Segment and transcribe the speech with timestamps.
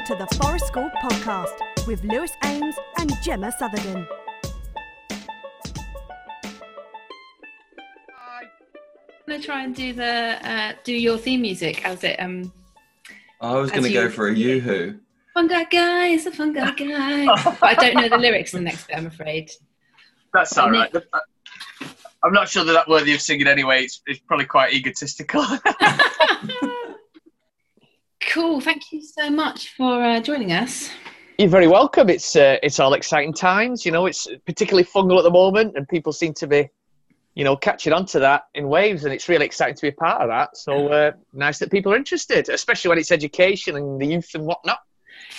[0.00, 4.06] listening to the Forest School podcast with Lewis Ames and Gemma Sutherland.
[8.38, 12.52] I'm gonna try and do the uh, do your theme music as it um
[13.40, 14.98] I was going to go for a yoo-hoo.
[15.32, 17.26] fun guy guy is a fun guy guy.
[17.26, 18.98] but I don't know the lyrics in the next bit.
[18.98, 19.50] I'm afraid.
[20.34, 20.94] That's all right.
[22.22, 23.84] I'm not sure that that's worthy of singing anyway.
[23.84, 25.42] It's, it's probably quite egotistical.
[28.30, 28.60] cool.
[28.60, 30.90] Thank you so much for uh, joining us.
[31.38, 32.08] You're very welcome.
[32.08, 33.84] It's uh, it's all exciting times.
[33.84, 36.68] You know, it's particularly fungal at the moment, and people seem to be,
[37.34, 39.92] you know, catching on to that in waves, and it's really exciting to be a
[39.92, 40.56] part of that.
[40.56, 44.44] So uh, nice that people are interested, especially when it's education and the youth and
[44.44, 44.78] whatnot.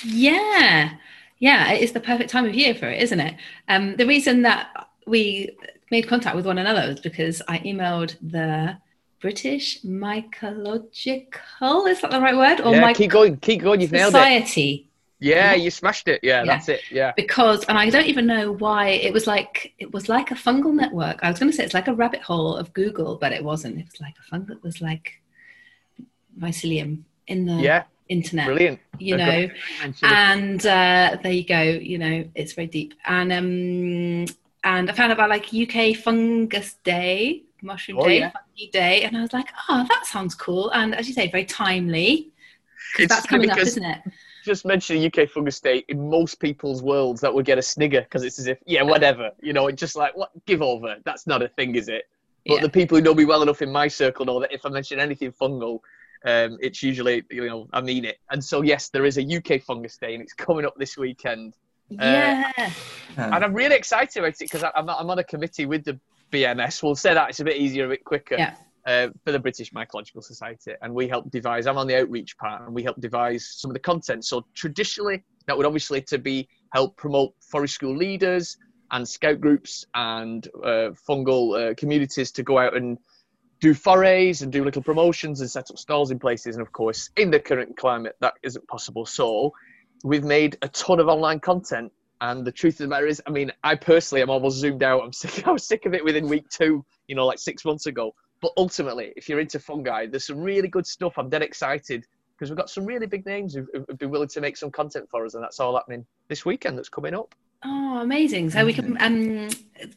[0.03, 0.91] Yeah,
[1.39, 1.71] yeah.
[1.71, 3.35] It is the perfect time of year for it, isn't it?
[3.69, 5.55] Um, the reason that we
[5.91, 8.77] made contact with one another was because I emailed the
[9.21, 11.87] British Mycological.
[11.87, 12.61] Is that the right word?
[12.61, 13.79] Or yeah, my keep going, keep going.
[13.81, 14.17] You've nailed it.
[14.17, 14.87] Society.
[15.19, 16.19] Yeah, you smashed it.
[16.23, 16.53] Yeah, Yeah.
[16.53, 16.81] that's it.
[16.91, 17.13] Yeah.
[17.15, 20.73] because and I don't even know why it was like it was like a fungal
[20.73, 21.19] network.
[21.23, 23.77] I was going to say it's like a rabbit hole of Google, but it wasn't.
[23.77, 24.51] It was like a fungal.
[24.51, 25.21] It was like
[26.39, 28.79] mycelium in the Yeah, internet, brilliant.
[28.97, 29.25] you know.
[29.25, 31.61] great mention of- And uh, there you go.
[31.61, 32.95] You know, it's very deep.
[33.05, 34.25] And um,
[34.63, 38.31] and I found out about like UK Fungus Day, Mushroom Oh, Day, yeah.
[38.71, 40.69] Day, and I was like, oh, that sounds cool.
[40.71, 42.31] And as you say, very timely.
[42.93, 44.01] 'cause It's that's coming up, isn't it?
[44.43, 48.23] just mentioning UK fungus Day in most people's worlds that would get a snigger because
[48.23, 51.43] it's as if yeah whatever you know it's just like what give over that's not
[51.43, 52.05] a thing is it
[52.47, 52.61] but Yeah.
[52.61, 54.99] the people who know me well enough in my circle know that if I mention
[54.99, 55.81] anything fungal
[56.25, 59.61] um, it's usually you know I mean it and so yes there is a UK
[59.61, 61.53] fungus day and it's coming up this weekend
[61.91, 62.51] Yeah.
[63.17, 65.99] and I'm really excited about it because I'm, I'm on a committee with the
[66.31, 68.55] BMS we'll say that it's a bit easier a bit quicker Yeah.
[68.85, 71.67] uh, for the British Mycological Society, and we help devise.
[71.67, 74.25] I'm on the outreach part, and we help devise some of the content.
[74.25, 78.57] So traditionally, that would obviously to be help promote forest school leaders
[78.91, 82.97] and scout groups and uh, fungal uh, communities to go out and
[83.59, 86.55] do forays and do little promotions and set up stalls in places.
[86.55, 89.05] And of course, in the current climate, that isn't possible.
[89.05, 89.53] So
[90.03, 91.91] we've made a ton of online content.
[92.21, 95.03] And the truth of the matter is, I mean, I personally am almost zoomed out.
[95.03, 95.45] I'm sick.
[95.47, 96.85] I was sick of it within week two.
[97.07, 98.13] You know, like six months ago.
[98.41, 101.17] But ultimately, if you're into fungi, there's some really good stuff.
[101.17, 102.05] I'm dead excited
[102.37, 105.07] because we've got some really big names who've, who've been willing to make some content
[105.11, 106.77] for us, and that's all happening this weekend.
[106.77, 107.35] That's coming up.
[107.63, 108.49] Oh, amazing!
[108.49, 109.49] So we can um,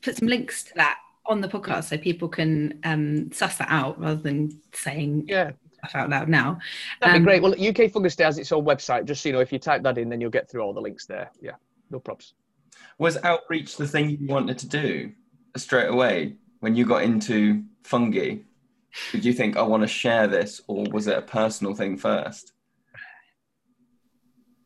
[0.02, 3.98] put some links to that on the podcast so people can um, suss that out
[3.98, 6.58] rather than saying Yeah, stuff out loud now.
[7.00, 7.42] that'd Um, be great.
[7.42, 9.06] Well, UK Fungus Day has its own website.
[9.06, 10.80] Just so you know, if you type that in, then you'll get through all the
[10.82, 11.30] links there.
[11.40, 11.52] Yeah,
[11.90, 12.34] no props.
[12.98, 15.12] Was outreach the thing you wanted to do
[15.56, 18.36] straight away when you got into fungi?
[19.12, 22.53] Did you think I want to share this, or was it a personal thing first?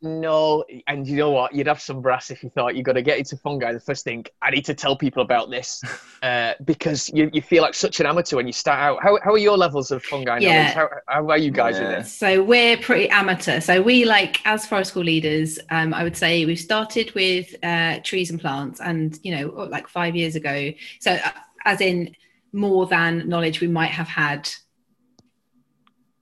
[0.00, 1.53] No, and you know what?
[1.54, 3.72] You'd have some brass if you thought you're going to get into fungi.
[3.72, 5.82] The first thing, I need to tell people about this
[6.22, 9.03] uh, because you, you feel like such an amateur when you start out.
[9.03, 10.53] How, how are your levels of fungi Yeah.
[10.53, 10.75] knowledge?
[10.75, 12.00] How, how are you guys with Yeah.
[12.00, 12.06] it?
[12.06, 13.60] So we're pretty amateur.
[13.60, 17.98] So we like as forest school leaders, um, I would say we've started with uh,
[18.04, 20.72] trees and plants, and you know, like five years ago.
[21.00, 21.31] So uh,
[21.64, 22.14] as in
[22.53, 24.48] more than knowledge we might have had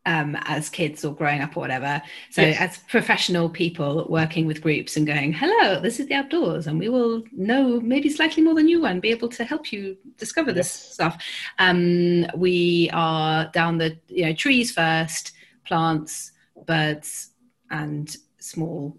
[0.06, 2.00] um, as kids or growing up or whatever.
[2.30, 2.56] So Yes.
[2.60, 6.88] as professional people working with groups and going, hello, this is the outdoors, and we
[6.88, 10.68] will know maybe slightly more than you and be able to help you discover this
[10.68, 10.92] Yes.
[10.94, 11.22] stuff.
[11.58, 15.32] Um, we are down the you know trees first,
[15.66, 16.32] plants,
[16.66, 17.30] birds,
[17.70, 18.96] and small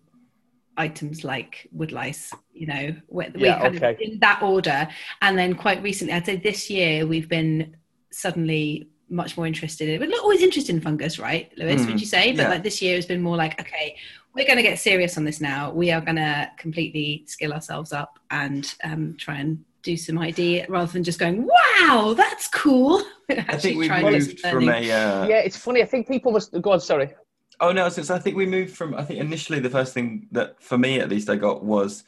[0.75, 2.33] items like woodlice.
[2.53, 3.93] You know, we we Yeah, kind okay.
[3.93, 4.87] of in that order.
[5.21, 7.77] And then quite recently, I'd say this year, we've been
[8.11, 10.01] suddenly much more interested in.
[10.01, 10.09] It.
[10.09, 11.81] We're always interested in fungus, right, Lewis?
[11.81, 12.31] Mm, would you say?
[12.31, 12.49] But yeah.
[12.49, 13.95] like this year has been more like, okay,
[14.33, 15.71] we're going to get serious on this now.
[15.71, 20.65] We are going to completely skill ourselves up and um, try and do some idea
[20.69, 23.01] rather than just going, wow, that's cool.
[23.29, 24.91] I think we've try and do moved some from learning.
[24.91, 25.21] a.
[25.23, 25.81] Uh, Yeah, it's funny.
[25.81, 26.79] I think people must go on.
[26.81, 27.13] Sorry.
[27.59, 28.93] Oh no, since I think we moved from.
[28.93, 32.03] I think initially the first thing that, for me at least, I got was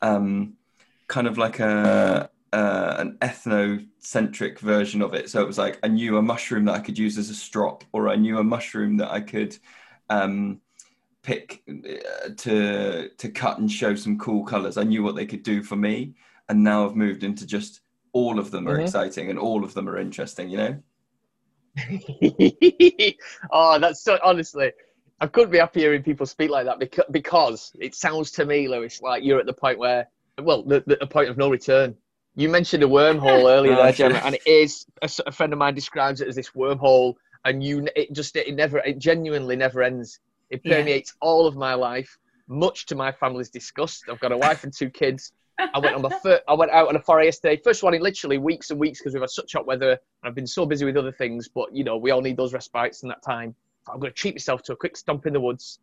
[0.00, 0.54] um,
[1.08, 5.28] kind of like a uh, an ethnocentric version of it.
[5.28, 7.82] So it was like I knew a mushroom that I could use as a strop,
[7.92, 9.58] or I knew a mushroom that I could
[10.08, 10.60] um,
[11.24, 14.76] pick uh, to to cut and show some cool colors.
[14.76, 16.14] I knew what they could do for me,
[16.48, 17.80] and now I've moved into just
[18.12, 18.82] all of them are Mhm.
[18.82, 20.48] exciting and all of them are interesting.
[20.48, 20.82] You know.
[23.50, 24.70] oh, that's so honestly.
[25.20, 28.68] I couldn't be happier hearing people speak like that because, because it sounds to me,
[28.68, 30.08] Lewis, like you're at the point where,
[30.40, 31.96] well, the, the point of no return.
[32.36, 33.92] You mentioned a wormhole earlier, there.
[33.92, 37.14] Gemma, and it is a friend of mine describes it as this wormhole,
[37.44, 40.18] and you, it just, it never, it genuinely never ends.
[40.50, 40.76] It Yeah.
[40.78, 42.16] permeates all of my life,
[42.48, 44.04] much to my family's disgust.
[44.10, 45.32] I've got a wife and two kids.
[45.58, 47.60] I went on my fir- I went out on a foray yesterday.
[47.62, 49.90] First one in literally weeks and weeks because we've had such hot weather.
[49.92, 52.52] And I've been so busy with other things, but you know we all need those
[52.52, 53.54] respites and that time.
[53.88, 55.78] I'm going to treat myself to a quick stomp in the woods,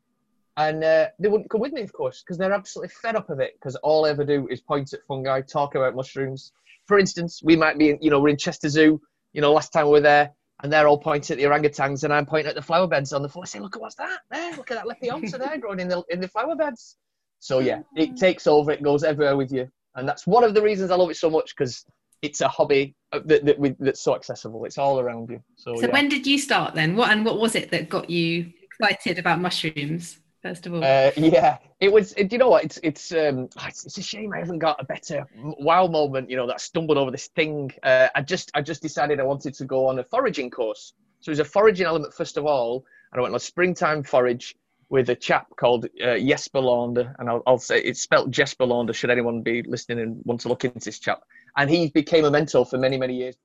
[0.68, 3.40] and uh, they wouldn't come with me, of course, because they're absolutely fed up of
[3.40, 3.54] it.
[3.56, 6.52] Because all I ever do is point at fungi, talk about mushrooms.
[6.86, 9.02] For instance, we might be, in, you know, we're in Chester Zoo.
[9.34, 10.31] You know, last time we were there,
[10.62, 13.22] and they're all pointing at the orangutans, and I'm pointing at the flower beds on
[13.22, 13.46] the floor.
[13.46, 14.19] I say, look at what's that?
[14.30, 16.98] There, look at that lepiota there growing in the in the flower beds.
[17.40, 18.72] So yeah, it takes over.
[18.72, 21.30] It goes everywhere with you, and that's one of the reasons I love it so
[21.30, 21.86] much because
[22.22, 24.63] it's a hobby uh, that, that we, that's so accessible.
[24.66, 25.42] It's all around you.
[25.56, 25.94] So, So yeah.
[25.94, 26.96] when did you start then?
[26.96, 30.19] What and what was it that got you excited about mushrooms?
[30.41, 32.13] First of all, Uh, yeah, it was.
[32.13, 32.63] It, you know what?
[32.63, 33.47] It's it's um.
[33.67, 36.29] It's, it's a shame I haven't got a better wow moment.
[36.29, 37.71] You know that I stumbled over this thing.
[37.83, 40.93] Uh, I just I just decided I wanted to go on a foraging course.
[41.19, 44.01] So it was a foraging element first of all, and I went on a springtime
[44.03, 44.55] forage
[44.89, 48.93] with a chap called uh, Jesper Launder, and I'll, I'll say it's spelt Jesper Launder.
[48.93, 51.21] Should anyone be listening and want to look into this chap?
[51.55, 53.35] And he became a mentor for many many years.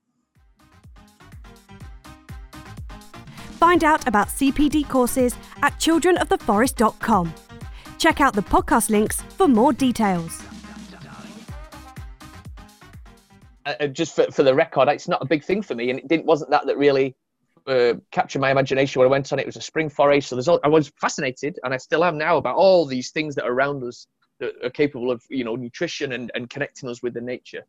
[3.67, 7.35] Find out about CPD courses at childrenoftheforest.com.
[7.99, 10.41] Check out the podcast links for more details.
[13.67, 15.99] uh, uh, just for, for the record, it's not a big thing for me, and
[15.99, 17.17] it didn't wasn't that that really
[17.67, 19.47] uh, captured my imagination when I went on it.
[19.47, 22.37] Was a spring foray, so there's all, I was fascinated, and I still am now
[22.37, 24.07] about all these things that are around us
[24.39, 27.65] that are capable of you know nutrition and, and connecting us with the nature.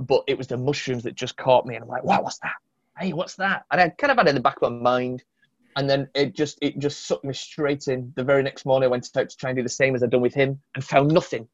[0.00, 2.56] But it was the mushrooms that just caught me, and I'm like, wow, what's that?
[3.00, 3.64] Hey, what's that?
[3.70, 5.24] And I kind of had it in the back of my mind,
[5.76, 8.12] and then it just it just sucked me straight in.
[8.16, 10.10] The very next morning, I went out to try and do the same as I'd
[10.10, 11.48] done with him, and found nothing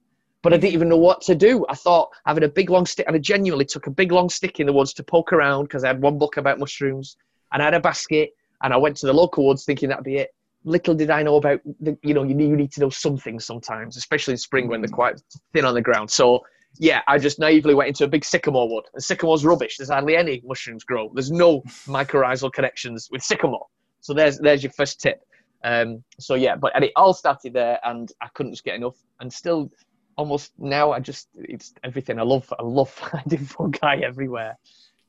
[0.46, 1.66] but I didn't even know what to do.
[1.68, 4.60] I thought having a big long stick, and I genuinely took a big long stick
[4.60, 7.16] in the woods to poke around because I had one book about mushrooms,
[7.52, 8.30] and I had a basket,
[8.62, 10.34] and I went to the local woods thinking that'd be it.
[10.62, 13.96] Little did I know about the, you know, you you need to know something sometimes,
[13.96, 15.20] especially in spring when they're quite
[15.52, 16.12] thin on the ground.
[16.12, 16.44] So
[16.78, 19.76] yeah, I just naively went into a big sycamore wood, and sycamore's rubbish.
[19.76, 21.10] There's hardly any mushrooms grow.
[21.14, 23.66] There's no mycorrhizal connections with sycamore.
[24.00, 25.22] So there's there's your first tip.
[25.64, 28.96] Um, so yeah, but and it all started there, and I couldn't just get enough,
[29.20, 29.70] and still
[30.16, 34.56] almost now I just it's everything I love I love finding fungi everywhere.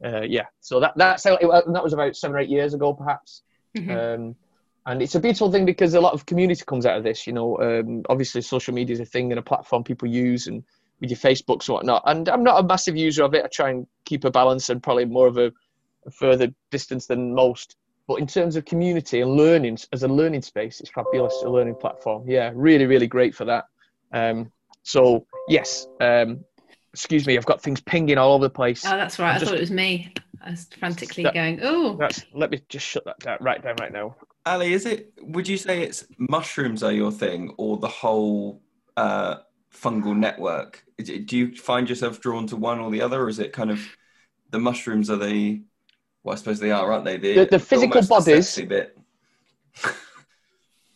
[0.03, 2.93] Uh, yeah, so that that's how it, that was about seven or eight years ago
[2.93, 3.43] perhaps.
[3.75, 4.15] Mhm.
[4.15, 4.35] Um,
[4.85, 7.27] and it's a beautiful thing because a lot of community comes out of this.
[7.27, 10.63] You know, um, obviously social media is a thing and a platform people use, and
[10.99, 12.03] with your Facebooks and whatnot.
[12.05, 13.45] And I'm not a massive user of it.
[13.45, 15.51] I try and keep a balance and probably more of a,
[16.05, 17.75] a further distance than most.
[18.07, 21.33] But in terms of community and learning as a learning space, it's fabulous.
[21.43, 22.23] A learning platform.
[22.27, 23.65] Yeah, really, really great for that.
[24.13, 24.51] Um,
[24.83, 26.39] so yes, um,
[26.93, 28.85] excuse me, I've got things pinging all over the place.
[28.85, 29.31] oh, that's right.
[29.31, 30.13] I I'm just- thought it was me.
[30.41, 31.99] I was frantically That- going, oh,
[32.33, 34.15] let me just shut that down, right down right now.
[34.45, 35.11] Ali, is it?
[35.21, 38.61] Would you say it's mushrooms are your thing, or the whole
[38.95, 39.37] uh,
[39.81, 40.83] fungal network?
[41.03, 43.79] Do you find yourself drawn to one or the other, or is it kind of
[44.49, 45.61] the mushrooms are the?
[46.23, 47.17] Well, I suppose they are, aren't they?
[47.17, 48.97] The- the physical the bodies- bit.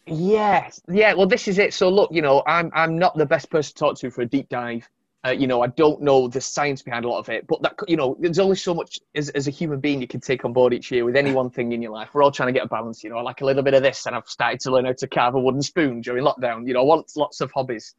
[0.08, 1.14] Yes, yeah.
[1.14, 1.74] Well, this is it.
[1.74, 4.26] So look, you know, I'm I'm not the best person to talk to for a
[4.26, 4.90] deep dive.
[5.24, 7.76] Uh, you know, I don't know the science behind a lot of it, but that
[7.88, 10.52] you know, there's only so much as, as a human being you can take on
[10.52, 12.10] board each year with any one thing in your life.
[12.14, 13.04] We're all trying to get a balance.
[13.04, 14.94] You know, I like a little bit of this, and I've started to learn how
[14.94, 16.68] to carve a wooden spoon during lockdown.
[16.68, 17.94] You know, I want lots of hobbies,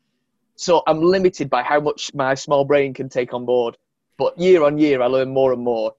[0.63, 3.77] so I'm limited by how much my small brain can take on board.
[4.19, 5.93] But year on year, I learn more and more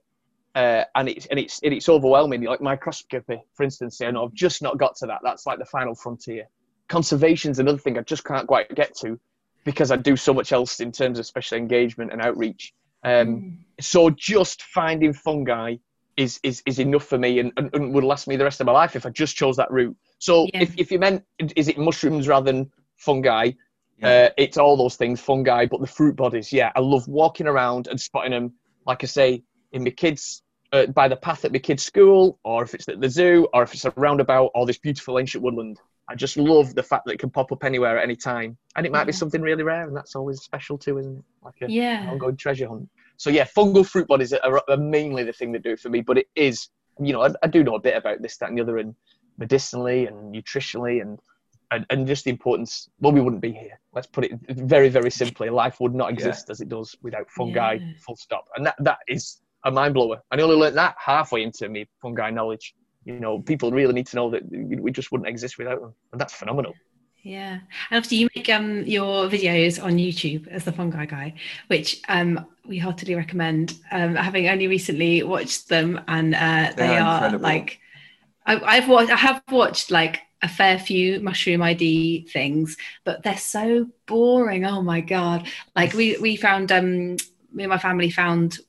[0.55, 2.43] uh, and it's and it's and it's overwhelming.
[2.43, 5.21] Like microscopy, for instance, you know, I've just not got to that.
[5.23, 6.47] That's like the final frontier.
[6.89, 9.19] Conservation's another thing I just can't quite get to
[9.63, 12.73] because I do so much else in terms of special engagement and outreach.
[13.03, 15.77] Um, so just finding fungi
[16.17, 18.67] is is, is enough for me and, and, and would last me the rest of
[18.67, 19.97] my life if I just chose that route.
[20.19, 20.61] So Yeah.
[20.61, 21.23] if, if you meant
[21.55, 23.51] is it mushrooms rather than fungi.
[24.03, 26.71] Uh, it's all those things, fungi, but the fruit bodies, yeah.
[26.75, 28.53] I love walking around and spotting them,
[28.85, 32.63] like I say, in my kids, uh, by the path at my kids' school, or
[32.63, 35.79] if it's at the zoo, or if it's a roundabout, or this beautiful ancient woodland.
[36.09, 38.57] I just love the fact that it can pop up anywhere at any time.
[38.75, 41.23] And it might be something really rare, and that's always special too, isn't it?
[41.43, 42.07] Like a, yeah.
[42.09, 42.89] ongoing treasure hunt.
[43.17, 46.01] So yeah, fungal fruit bodies are, are mainly the thing that do it for me.
[46.01, 46.67] But it is,
[46.99, 48.95] you know, I, I do know a bit about this, that, and the other, and
[49.37, 51.19] medicinally and nutritionally, and,
[51.73, 52.89] and and just the importance.
[52.99, 53.79] Well, we wouldn't be here.
[53.93, 55.49] Let's put it very, very simply.
[55.49, 57.73] Life would not exist as it does without fungi.
[57.73, 57.91] Yeah.
[58.05, 58.45] Full stop.
[58.55, 60.21] And that that is a mind blower.
[60.31, 62.75] And I only learned that halfway into me fungi knowledge.
[63.05, 66.21] You know, people really need to know that we just wouldn't exist without them, and
[66.21, 66.73] that's phenomenal.
[67.21, 71.35] Yeah, and obviously you make um your videos on YouTube as the fungi guy,
[71.67, 73.75] which um we heartily recommend.
[73.91, 77.79] Um, having only recently watched them, and uh, they, They are are like,
[78.45, 83.37] I, I've watched, I have watched like a fair few mushroom ID things, but they're
[83.37, 84.65] so boring.
[84.65, 85.47] Oh my god!
[85.75, 87.15] Like we we found um
[87.53, 88.59] me and my family found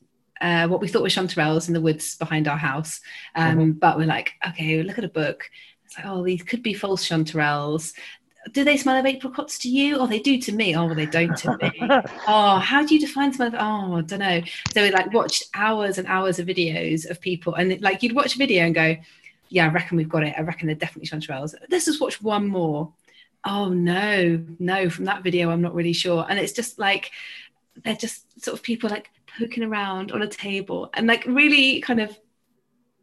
[0.41, 3.01] uh, what we thought were chanterelles in the woods behind our house.
[3.35, 3.71] Um, mm-hmm.
[3.73, 5.49] But we're like, okay, look at a book.
[5.87, 7.93] It's like, oh, these could be false chanterelles.
[8.53, 9.97] Do they smell of apricots to you?
[9.97, 10.77] Oh, they do to me.
[10.77, 11.73] Oh, well, they don't to me.
[12.29, 13.55] oh, how do you define smell of?
[13.55, 14.43] Oh, I don't know.
[14.75, 18.35] So we like watched hours and hours of videos of people, and like you'd watch
[18.35, 18.97] a video and go,
[19.55, 20.35] yeah, I reckon we've got it.
[20.37, 21.55] I reckon they're definitely chanterelles.
[21.71, 22.93] Let's just watch one more.
[23.45, 26.27] Oh no, no, from that video, I'm not really sure.
[26.29, 27.13] And it's just like
[27.85, 32.01] they're just sort of people like poking around on a table and like really kind
[32.01, 32.19] of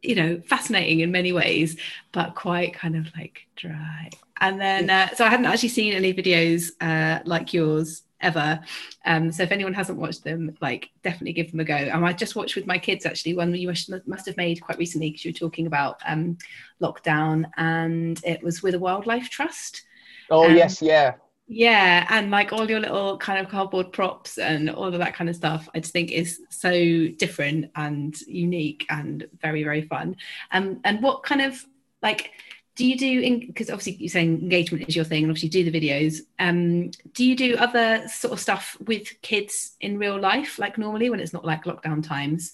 [0.02, 1.76] you know fascinating in many ways
[2.10, 6.12] but quite kind of like dry and then uh, so i hadn't actually seen any
[6.12, 8.60] videos uh, like yours ever.
[9.04, 11.74] Um, so if anyone hasn't watched them like definitely give them a go.
[11.74, 15.10] And i just watched with my kids actually one you must have made quite recently
[15.10, 16.38] because you were talking about um,
[16.80, 19.82] lockdown and it was with a wildlife trust.
[20.30, 21.14] Oh um, yes yeah.
[21.48, 25.28] Yeah and like all your little kind of cardboard props and all of that kind
[25.28, 26.72] of stuff i just think is so
[27.18, 30.16] different and unique and very very fun.
[30.50, 31.64] Um, and what kind of
[32.02, 32.30] like
[32.74, 35.78] do you do because obviously you're saying engagement is your thing and obviously do the
[35.78, 40.78] videos um, do you do other sort of stuff with kids in real life like
[40.78, 42.52] normally when it's not like lockdown times?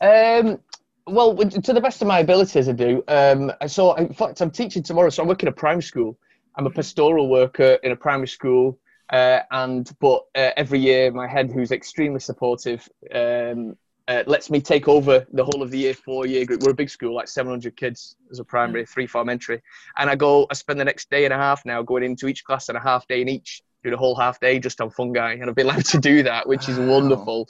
[0.00, 0.60] Um,
[1.06, 3.02] well to the best of my abilities i do.
[3.08, 6.18] Um, so in fact i'm teaching tomorrow so i'm working at primary school.
[6.58, 11.28] I'm a pastoral worker in a primary school, uh, and but uh, every year my
[11.28, 13.76] head, who's extremely supportive, um,
[14.08, 16.62] uh, lets me take over the whole of the year four year group.
[16.62, 19.62] We're a big school, like 700 kids as a primary, three form entry,
[19.98, 20.46] and I go.
[20.50, 22.80] I spend the next day and a half now going into each class and a
[22.80, 23.62] half day in each.
[23.84, 26.48] Do the whole half day just on fungi, and I've been allowed to do that,
[26.48, 27.48] which is wonderful.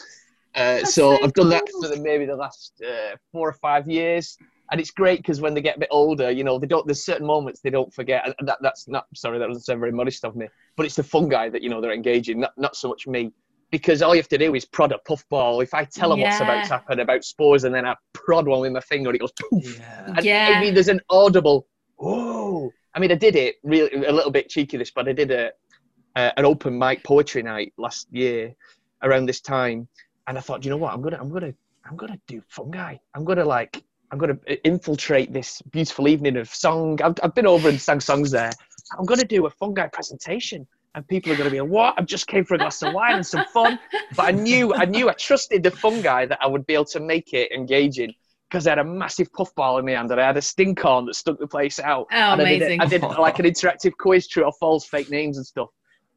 [0.54, 3.88] Uh, so, so, I've done that for the, maybe the last uh, four or five
[3.88, 4.36] years
[4.70, 6.86] and it's great because when they get a bit older, you know, they don't.
[6.86, 9.06] There's certain moments they don't forget, and that, that's not.
[9.14, 11.80] Sorry, that doesn't sound very modest of me, but it's the fungi that you know
[11.80, 13.32] they're engaging, not not so much me,
[13.70, 15.60] because all you have to do is prod a puffball.
[15.60, 16.30] If I tell them yeah.
[16.30, 19.16] what's about to happen about spores, and then I prod one with my finger, and
[19.16, 19.78] it goes poof.
[19.78, 20.04] Yeah.
[20.16, 20.54] And, yeah.
[20.56, 22.70] I mean, there's an audible whoa.
[22.94, 25.50] I mean, I did it really a little bit cheeky this, but I did a,
[26.16, 28.54] a an open mic poetry night last year
[29.02, 29.88] around this time,
[30.26, 32.96] and I thought, you know what, I'm gonna, I'm gonna, I'm gonna do fungi.
[33.14, 37.00] I'm gonna like I'm going to uh, infiltrate this beautiful evening of song.
[37.02, 38.50] I've, I've been over and sang songs there.
[38.98, 41.94] I'm going to do a fungi presentation, and people are going to be like, "What?
[41.98, 43.78] I just came for a glass of wine and some fun."
[44.16, 47.00] But I knew, I knew, I trusted the fungi that I would be able to
[47.00, 48.14] make it engaging
[48.48, 51.04] because I had a massive puffball in my hand and I had a stink horn
[51.06, 52.06] that stuck the place out.
[52.12, 52.80] Oh, and amazing!
[52.80, 55.68] I did, I did like an interactive quiz, true or false, fake names and stuff.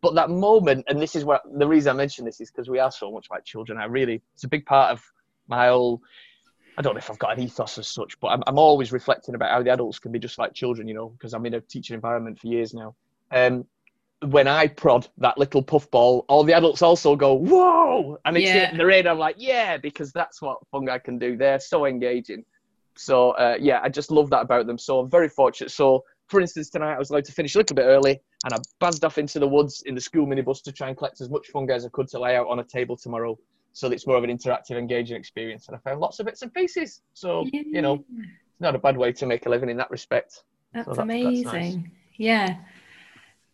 [0.01, 2.79] But that moment, and this is what the reason I mention this is because we
[2.79, 3.77] are so much like children.
[3.77, 5.03] I really, it's a big part of
[5.47, 6.01] my whole
[6.77, 9.35] I don't know if I've got an ethos as such, but I'm, I'm always reflecting
[9.35, 11.61] about how the adults can be just like children, you know, because I'm in a
[11.61, 12.95] teaching environment for years now.
[13.31, 13.65] Um,
[14.23, 18.19] when I prod that little puffball, all the adults also go, whoa!
[18.25, 18.71] And it's yeah.
[18.71, 19.07] in the rain.
[19.07, 21.37] I'm like, yeah, because that's what fungi can do.
[21.37, 22.45] They're so engaging.
[22.97, 24.77] So, uh, yeah, I just love that about them.
[24.77, 25.71] So, I'm very fortunate.
[25.71, 28.57] So, for instance, tonight I was allowed to finish a little bit early and I
[28.79, 31.47] buzzed off into the woods in the school minibus to try and collect as much
[31.47, 33.37] fungi as I could to lay out on a table tomorrow
[33.73, 35.67] so it's more of an interactive, engaging experience.
[35.67, 37.01] And I found lots of bits and pieces.
[37.13, 37.61] So yeah.
[37.65, 40.43] you know, it's not a bad way to make a living in that respect.
[40.73, 41.43] That's, so that's amazing.
[41.43, 41.77] That's nice.
[42.17, 42.57] Yeah.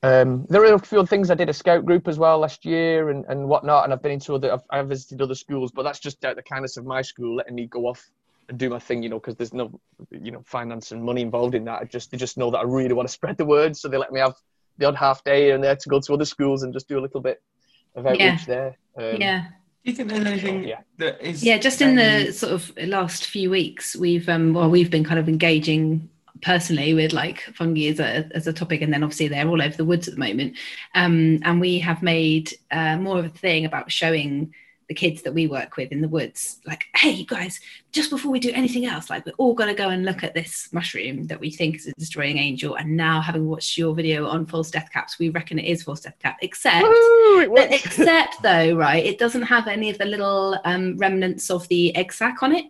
[0.04, 3.10] Um, there are a few things I did a scout group as well last year
[3.10, 6.00] and, and whatnot, and I've been into other, I've, I've visited other schools, but that's
[6.00, 8.08] just out the kindness of my school letting me go off
[8.50, 9.80] and do my thing, you know, because there's no,
[10.12, 11.82] you know, finance and money involved in that.
[11.82, 13.98] I just they just know that I really want to spread the word, so they
[13.98, 14.36] let me have
[14.78, 17.02] the odd half day and there to go to other schools and just do a
[17.02, 17.42] little bit
[17.96, 18.46] of outreach yeah.
[18.46, 18.78] there.
[18.98, 19.46] Um, yeah.
[19.84, 20.82] Do you think there's anything yeah.
[20.98, 21.44] that is?
[21.44, 25.20] Yeah, just in the sort of last few weeks, we've um, well, we've been kind
[25.20, 26.10] of engaging
[26.42, 29.76] personally with like fungi as a as a topic, and then obviously they're all over
[29.76, 30.58] the woods at the moment,
[30.96, 34.54] um, and we have made uh, more of a thing about showing
[34.88, 37.60] the kids that we work with in the woods like hey you guys
[37.92, 40.34] just before we do anything else like we're all going to go and look at
[40.34, 44.28] this mushroom that we think is a destroying angel and now having watched your video
[44.28, 48.76] on false death caps we reckon it is false death cap except Woo, except though
[48.76, 52.56] right it doesn't have any of the little um, remnants of the egg sac on
[52.56, 52.66] it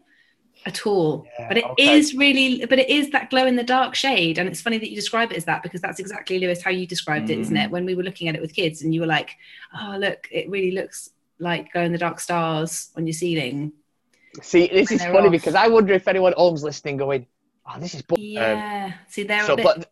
[0.68, 1.98] at all yeah, but it okay.
[1.98, 4.90] is really but it is that glow in the dark shade and it's funny that
[4.90, 7.32] you describe it as that because that's exactly lewis how you described mm.
[7.32, 7.72] it isn't it mm.
[7.72, 9.32] when we were looking at it with kids and you were like
[9.80, 11.10] oh look it really looks
[11.40, 13.74] like glow in the dark stars on your ceiling.
[14.42, 15.32] See, this is funny off.
[15.32, 17.26] because I wonder if anyone home's listening going,
[17.66, 18.02] oh, this is.
[18.02, 18.16] Bu-.
[18.20, 18.86] Yeah.
[18.88, 19.44] Um, See, there.
[19.46, 19.66] So, bit...
[19.66, 19.90] but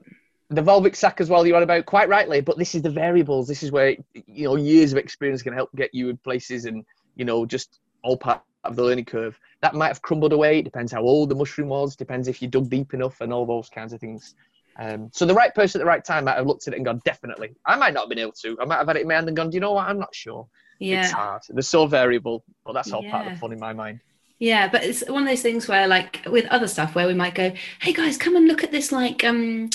[0.50, 3.48] the volval sack as well, you're on about quite rightly, but this is the variables.
[3.48, 6.86] This is where, you know, years of experience can help get you in places and,
[7.16, 9.40] you know, just all part of the learning curve.
[9.62, 10.60] That might have crumbled away.
[10.60, 13.46] It depends how old the mushroom was, depends if you dug deep enough and all
[13.46, 14.36] those kinds of things.
[14.78, 16.86] Um, so the right person at the right time might have looked at it and
[16.86, 17.56] gone, definitely.
[17.66, 18.58] I might not have been able to.
[18.62, 19.88] I might have had it in my hand and gone, do you know what?
[19.88, 20.48] I'm not sure.
[20.80, 21.02] Yeah.
[21.02, 21.44] It's hard.
[21.48, 24.02] They're so variable, but that's all part of the fun in my mind.
[24.38, 27.36] Yeah, but it's one of those things where, like, with other stuff, where we might
[27.36, 29.70] go, "Hey guys, come and look at this, like, um,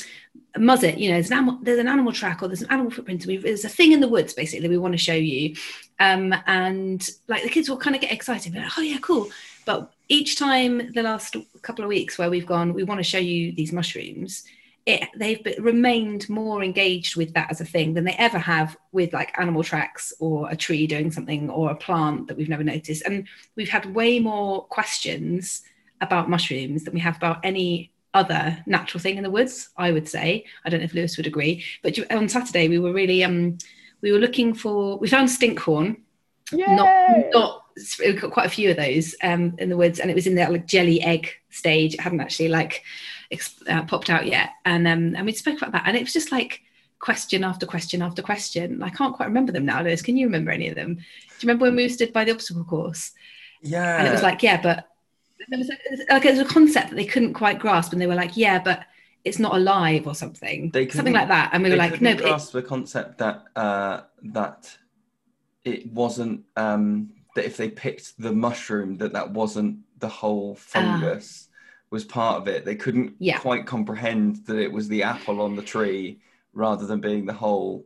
[0.56, 0.98] Muzzet.
[0.98, 3.26] You know, there's an animal, there's an animal track, or there's an animal footprint.
[3.26, 5.56] We've, there's a thing in the woods, basically, we want to show you."
[5.98, 9.28] Um, and like the kids will kind of get excited, like, "Oh yeah, cool!"
[9.64, 13.18] But each time, the last couple of weeks, where we've gone, we want to show
[13.18, 14.44] you these mushrooms.
[14.86, 19.12] It, they've remained more engaged with that as a thing than they ever have with
[19.12, 23.02] like animal tracks or a tree doing something or a plant that we've never noticed.
[23.04, 25.62] And we've had way more questions
[26.00, 29.70] about mushrooms than we have about any other natural thing in the woods.
[29.76, 30.44] I would say.
[30.64, 33.58] I don't know if Lewis would agree, but on Saturday we were really um
[34.02, 35.96] we were looking for we found stinkhorn.
[36.52, 37.64] Not not
[38.00, 40.34] we've got quite a few of those um in the woods, and it was in
[40.36, 41.94] that like jelly egg stage.
[41.94, 42.82] It hadn't actually like
[43.30, 46.12] ex- uh, popped out yet, and um and we spoke about that, and it was
[46.12, 46.62] just like
[46.98, 48.82] question after question after question.
[48.82, 50.02] I can't quite remember them now, Lewis.
[50.02, 50.94] Can you remember any of them?
[50.96, 53.12] Do you remember when we stood by the obstacle course?
[53.62, 53.98] Yeah.
[53.98, 54.88] and it was like yeah but
[55.48, 55.76] there was a,
[56.12, 58.58] like it was a concept that they couldn't quite grasp and they were like yeah
[58.62, 58.84] but
[59.24, 62.10] it's not alive or something They something like that and we they were like no
[62.10, 64.76] couldn't but it, grasp the concept that uh, that
[65.64, 71.48] it wasn't um, that if they picked the mushroom that that wasn't the whole fungus
[71.90, 72.64] was part of it.
[72.64, 73.16] They couldn't Ah.
[73.18, 73.38] Yeah.
[73.38, 76.20] quite comprehend that it was the apple on the tree
[76.52, 77.84] rather than being the whole.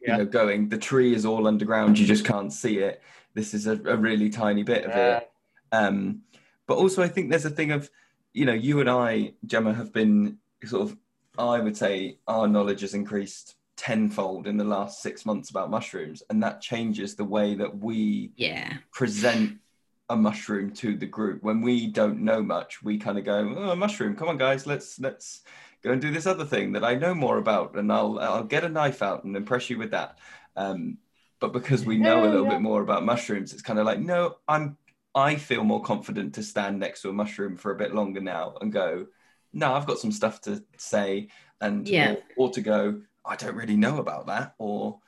[0.00, 0.12] Yeah.
[0.12, 1.98] You know, going the tree is all underground.
[1.98, 3.00] You just can't see it.
[3.34, 5.16] This is a, a really tiny bit of Yeah.
[5.18, 5.30] it.
[5.72, 6.22] Um,
[6.66, 7.90] but also, I think there's a thing of,
[8.32, 10.96] you know, you and I, Gemma, have been sort of,
[11.38, 16.22] I would say, our knowledge has increased tenfold in the last six months about mushrooms,
[16.30, 19.58] and that changes the way that we yeah present
[20.08, 21.42] a mushroom to the group.
[21.42, 24.16] When we don't know much, we kind of go, "Oh, a mushroom!
[24.16, 25.42] Come on, guys, let's let's
[25.82, 28.64] go and do this other thing that I know more about, and I'll I'll get
[28.64, 30.18] a knife out and impress you with that."
[30.56, 30.98] Um,
[31.38, 32.52] but because we know a little yeah.
[32.52, 34.78] bit more about mushrooms, it's kind of like, no, I'm
[35.16, 38.54] I feel more confident to stand next to a mushroom for a bit longer now
[38.60, 39.06] and go,
[39.54, 41.28] no, I've got some stuff to say,
[41.62, 42.12] and Yeah.
[42.36, 45.00] or, or to go, I don't really know about that, or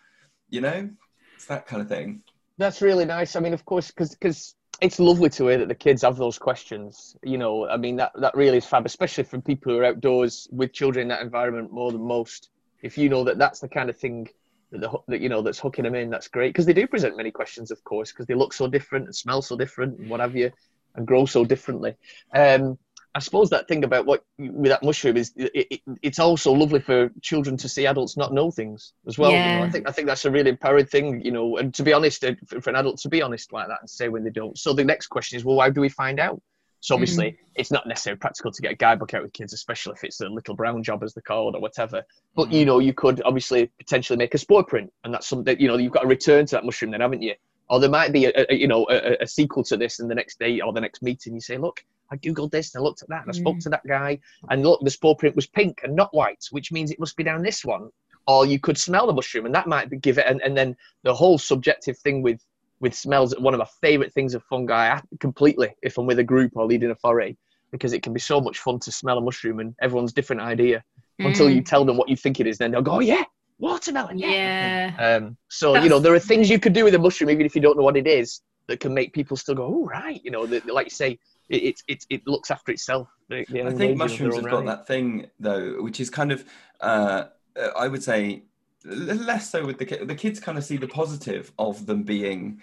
[0.48, 0.88] you know,
[1.34, 2.22] it's that kind of thing.
[2.56, 3.36] That's really nice.
[3.36, 7.14] I mean, of course, because it's lovely to hear that the kids have those questions.
[7.22, 10.48] You know, I mean, that, that really is fab, especially from people who are outdoors
[10.50, 12.48] with children in that environment more than most.
[12.82, 14.28] If you know that that's the kind of thing
[14.72, 16.50] that, the, that you know that's hooking them in, that's great.
[16.50, 19.42] Because they do present many questions, of course, because they look so different and smell
[19.42, 20.50] so different and what have you,
[20.94, 21.94] and grow so differently.
[22.34, 22.78] Um,
[23.14, 26.78] I suppose that thing about what with that mushroom is it, it, it's also lovely
[26.78, 29.32] for children to see adults not know things as well.
[29.32, 31.56] You know, I think I think that's a really empowering thing, you know.
[31.56, 33.90] And to be honest, uh, for for an adult to be honest like that and
[33.90, 34.56] say when they don't.
[34.58, 36.40] So the next question is, well, how do we find out?
[36.88, 37.00] So mm.
[37.00, 40.22] obviously, it's not necessarily practical to get a guidebook out with kids, especially if it's
[40.22, 42.02] a little brown job as they're called or whatever.
[42.34, 42.52] But mm.
[42.52, 45.68] you know, you could obviously potentially make a spore print, and that's something that you
[45.68, 47.34] know you've got to return to that mushroom, then haven't you?
[47.68, 50.14] Or there might be a, a you know a, a sequel to this in the
[50.14, 51.34] next day or the next meeting.
[51.34, 53.62] You say, look, I googled this and I looked at that and I spoke mm.
[53.64, 56.90] to that guy, and look, the spore print was pink and not white, which means
[56.90, 57.90] it must be down this one.
[58.26, 60.26] Or you could smell the mushroom, and that might be, give it.
[60.26, 62.40] And, and then the whole subjective thing with
[62.80, 65.74] with smells, one of my favorite things of fungi, completely.
[65.82, 67.36] If I'm with a group or leading a foray,
[67.72, 70.82] because it can be so much fun to smell a mushroom, and everyone's different idea
[71.18, 72.58] until you tell them what you think it is.
[72.58, 73.24] Then they'll go, oh yeah,
[73.58, 74.28] watermelon, yeah.
[74.30, 77.44] yeah Um, so you know there are things you could do with a mushroom, even
[77.46, 80.20] if you don't know what it is, that can make people still go, "Oh right,"
[80.24, 83.08] you know, that, like you say, it it, it, it looks after itself.
[83.28, 86.44] They- they're I think mushrooms own have got that thing though, which is kind of,
[86.80, 87.24] uh,
[87.58, 88.42] uh, I would say, l-
[88.88, 90.06] less so with the kids.
[90.06, 92.60] The kids kind of see the positive of them being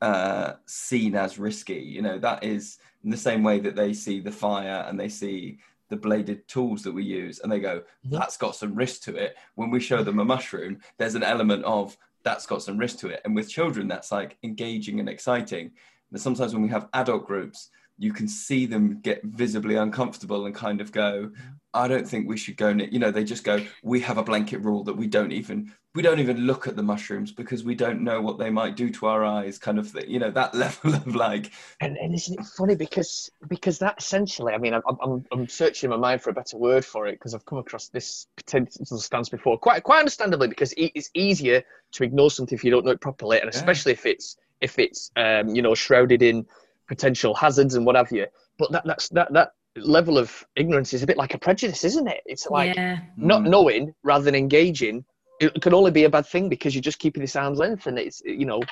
[0.00, 1.74] uh, seen as risky.
[1.74, 5.08] You know, that is in the same way that they see the fire and they
[5.08, 5.58] see
[5.88, 7.82] the bladed tools that we use, and they go.
[8.04, 11.64] "That's got some risk to it." When we show them a mushroom, there's an element
[11.64, 15.72] of that's got some risk to it, and with children, that's like engaging and exciting.
[16.10, 17.70] And sometimes when we have adult groups,
[18.02, 21.30] you can see them get visibly uncomfortable and kind of go,
[21.72, 22.72] I don't think we should go.
[22.72, 25.72] ne-" You know, they just go, we have a blanket rule that we don't even
[25.94, 28.90] we don't even look at the mushrooms because we don't know what they might do
[28.90, 29.58] to our eyes.
[29.58, 30.10] Kind of, thing.
[30.10, 34.52] you know, that level of like, And, and isn't it funny because because that essentially,
[34.52, 37.34] I mean, I'm I'm, I'm searching my mind for a better word for it because
[37.34, 41.62] I've come across this potential stance before, quite quite understandably, because it's easier
[41.92, 43.58] to ignore something if you don't know it properly, and Yeah.
[43.58, 46.46] especially if it's if it's um, you know shrouded in
[46.88, 48.26] potential hazards and what have you.
[48.58, 52.08] But that that's that that level of ignorance is a bit like a prejudice, isn't
[52.08, 52.22] it?
[52.26, 55.04] It's like yeah not mm, knowing rather than engaging
[55.40, 57.98] it can only be a bad thing because you're just keeping this arm's length and
[57.98, 58.62] it's you know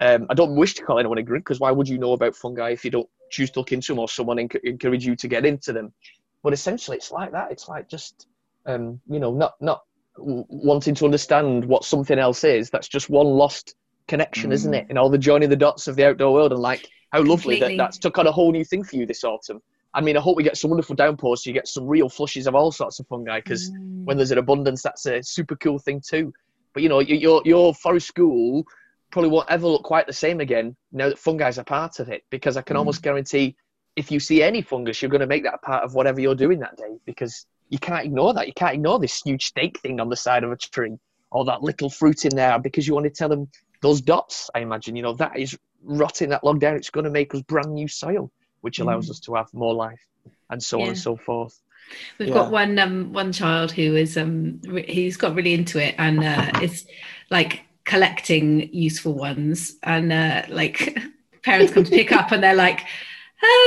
[0.00, 2.34] um, i don't wish to call anyone a ignorant because why would you know about
[2.34, 5.28] fungi if you don't choose to look into them or someone enc- encourage you to
[5.28, 5.92] get into them
[6.42, 8.26] but essentially it's like that it's like just
[8.66, 9.82] um, you know, not not
[10.16, 12.70] wanting to understand what something else is.
[12.70, 13.74] That's just one lost
[14.08, 14.54] connection, mm.
[14.54, 14.86] isn't it?
[14.88, 17.76] And all the joining the dots of the outdoor world, and like how lovely Completely.
[17.76, 19.60] that that's took on a whole new thing for you this autumn.
[19.94, 22.48] I mean, I hope we get some wonderful downpours so you get some real flushes
[22.48, 24.04] of all sorts of fungi because mm.
[24.04, 26.32] when there's an abundance, that's a super cool thing too.
[26.72, 28.64] But you know, your your forest school
[29.10, 32.08] probably won't ever look quite the same again now that fungi is a part of
[32.08, 32.80] it because I can mm.
[32.80, 33.54] almost guarantee
[33.96, 36.34] if you see any fungus, you're going to make that a part of whatever you're
[36.34, 38.46] doing that day because you can't ignore that.
[38.46, 40.98] You can't ignore this huge stake thing on the side of a tree
[41.30, 43.48] or that little fruit in there because you want to tell them
[43.84, 44.50] those dots.
[44.54, 46.74] I imagine you know that is rotting that log down.
[46.76, 49.10] It's going to make us brand new soil, which allows mm.
[49.10, 50.04] us to have more life
[50.50, 50.84] and so yeah.
[50.84, 51.60] on and so forth.
[52.18, 52.34] We've yeah.
[52.34, 56.24] got one um, one child who is um, re- he's got really into it and
[56.24, 56.86] uh, is
[57.30, 60.98] like collecting useful ones and uh, like
[61.42, 62.80] parents come to pick up and they're like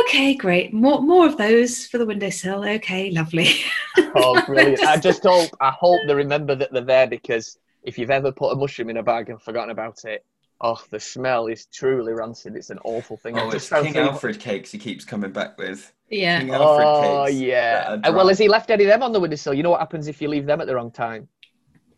[0.02, 3.50] okay great more more of those for the windowsill okay lovely
[4.16, 8.12] oh brilliant i just hope i hope they remember that they're there because if you've
[8.12, 10.26] ever put a mushroom in a bag and forgotten about it
[10.62, 14.72] oh the smell is truly rancid it's an awful thing oh it's king alfred cakes
[14.72, 18.84] he keeps coming back with yeah king oh cakes yeah well has he left any
[18.84, 20.76] of them on the windowsill you know what happens if you leave them at the
[20.76, 21.28] wrong time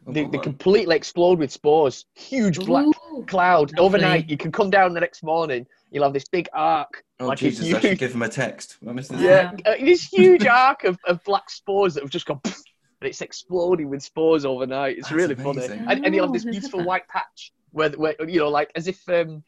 [0.07, 2.05] they, they completely explode with spores.
[2.15, 3.71] Huge black Ooh, cloud.
[3.71, 3.85] Lovely.
[3.85, 5.67] Overnight, you can come down the next morning.
[5.91, 7.03] You'll have this big arc.
[7.19, 7.67] Oh like Jesus!
[7.67, 8.77] Huge, I should give him a text.
[8.81, 12.41] Yeah, uh, this huge arc of, of black spores that have just gone,
[13.01, 14.97] and it's exploding with spores overnight.
[14.97, 15.67] It's That's really amazing.
[15.69, 15.85] funny.
[15.87, 19.07] And, and, you'll have this beautiful white patch where, where you know, like as if
[19.09, 19.43] um,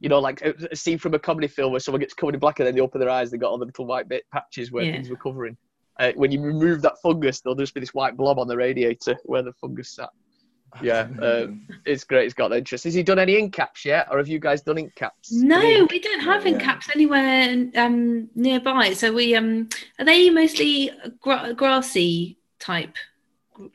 [0.00, 2.60] you know, like a scene from a comedy film where someone gets covered in black
[2.60, 4.84] and then they open their eyes, they got all the little white bit patches where
[4.84, 4.92] yeah.
[4.92, 5.56] things were covering
[5.98, 9.16] uh, when you remove that fungus, there'll just be this white blob on the radiator
[9.24, 10.10] where the fungus sat.
[10.82, 12.24] Yeah, um, it's great.
[12.24, 12.82] It's got the interest.
[12.82, 15.30] Has he done any ink caps yet, or have you guys done ink caps?
[15.30, 18.92] No, we don't have ink caps anywhere um, nearby.
[18.92, 19.68] So we um,
[20.00, 20.90] are they mostly
[21.20, 22.96] gra- grassy type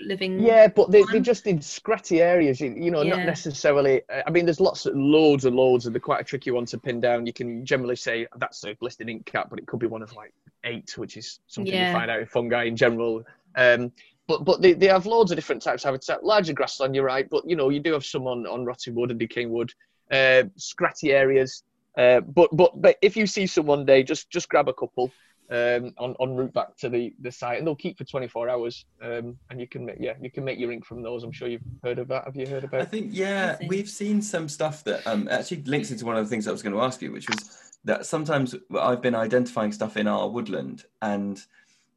[0.02, 3.15] living yeah but they, they're just in scratchy areas you, know yeah.
[3.15, 6.52] not necessarily i mean there's lots of loads and loads and they're quite a tricky
[6.52, 7.25] one to pin down.
[7.25, 10.13] You can generally say that's a listed ink cap but it could be one of
[10.15, 10.34] like
[10.65, 11.88] eight which is something yeah.
[11.88, 13.23] you find out in fungi in general.
[13.56, 13.91] Um,
[14.28, 16.23] but but they, they have loads of different types of habitat.
[16.23, 19.12] Larger grassland you're right but you know you do have some on, on rotting wood
[19.12, 19.73] and decaying wood.
[20.12, 21.63] Uh, scratchy areas
[21.97, 25.12] uh, but but but if you see some one day just just grab a couple
[25.49, 28.85] um, on, on route back to the, the site, and they'll keep for 24 hours.
[29.01, 31.23] Um, and you can make yeah, you can make your ink from those.
[31.23, 32.25] I'm sure you've heard of that.
[32.25, 32.81] Have you heard about?
[32.81, 36.29] I think yeah, we've seen some stuff that um, actually links into one of the
[36.29, 39.97] things I was going to ask you, which was that sometimes I've been identifying stuff
[39.97, 41.41] in our woodland and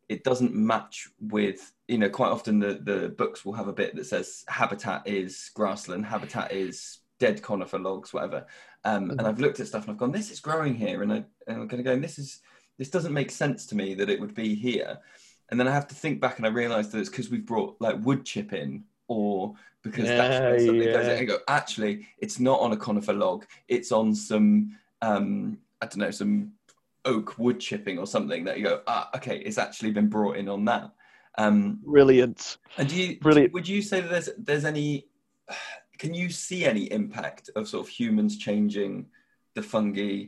[0.08, 3.96] it doesn't match with you know quite often the the books will have a bit
[3.96, 8.46] that says habitat is grassland, habitat is dead conifer logs, whatever.
[8.84, 9.18] Um, mm-hmm.
[9.18, 11.56] And I've looked at stuff and I've gone, this is growing here, and, I, and
[11.60, 12.40] I'm going to go, and this is
[12.78, 14.98] this doesn't make sense to me that it would be here.
[15.50, 17.76] And then I have to think back and I realize that it's because we've brought
[17.80, 20.92] like wood chip in or because yeah, that's where something yeah.
[20.92, 25.58] goes in and go, actually, it's not on a conifer log, it's on some, um,
[25.80, 26.52] I don't know, some
[27.04, 30.48] oak wood chipping or something that you go, ah, okay, it's actually been brought in
[30.48, 30.90] on that.
[31.36, 32.58] Um, Brilliant.
[32.78, 33.52] And do you, Brilliant.
[33.52, 35.06] would you say that there's, there's any,
[35.98, 39.06] can you see any impact of sort of humans changing
[39.54, 40.26] the fungi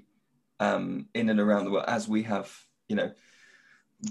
[0.60, 2.52] um, in and around the world as we have,
[2.88, 3.12] you know,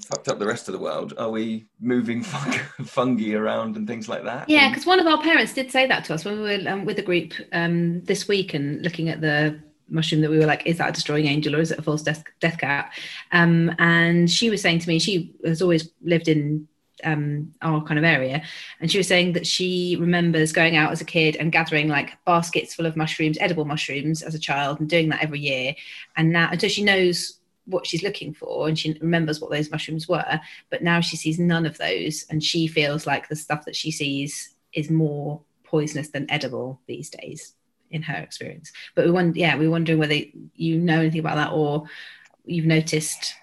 [0.01, 1.13] fucked up the rest of the world?
[1.17, 2.23] Are we moving
[2.85, 4.49] fungi around and things like that?
[4.49, 6.85] Yeah, because one of our parents did say that to us when we were um,
[6.85, 10.65] with the group um, this week and looking at the mushroom that we were like,
[10.65, 12.93] is that a destroying angel or is it a false death, death cap?
[13.31, 16.67] Um, and she was saying to me, she has always lived in
[17.03, 18.43] um, our kind of area.
[18.79, 22.17] And she was saying that she remembers going out as a kid and gathering like
[22.25, 25.75] baskets full of mushrooms, edible mushrooms as a child, and doing that every year.
[26.17, 30.07] And now, until she knows what she's looking for and she remembers what those mushrooms
[30.07, 30.39] were,
[30.69, 32.25] but now she sees none of those.
[32.29, 37.09] And she feels like the stuff that she sees is more poisonous than edible these
[37.09, 37.53] days
[37.89, 38.71] in her experience.
[38.95, 40.19] But we wonder, yeah, we're wondering whether
[40.55, 41.85] you know anything about that or
[42.45, 43.35] you've noticed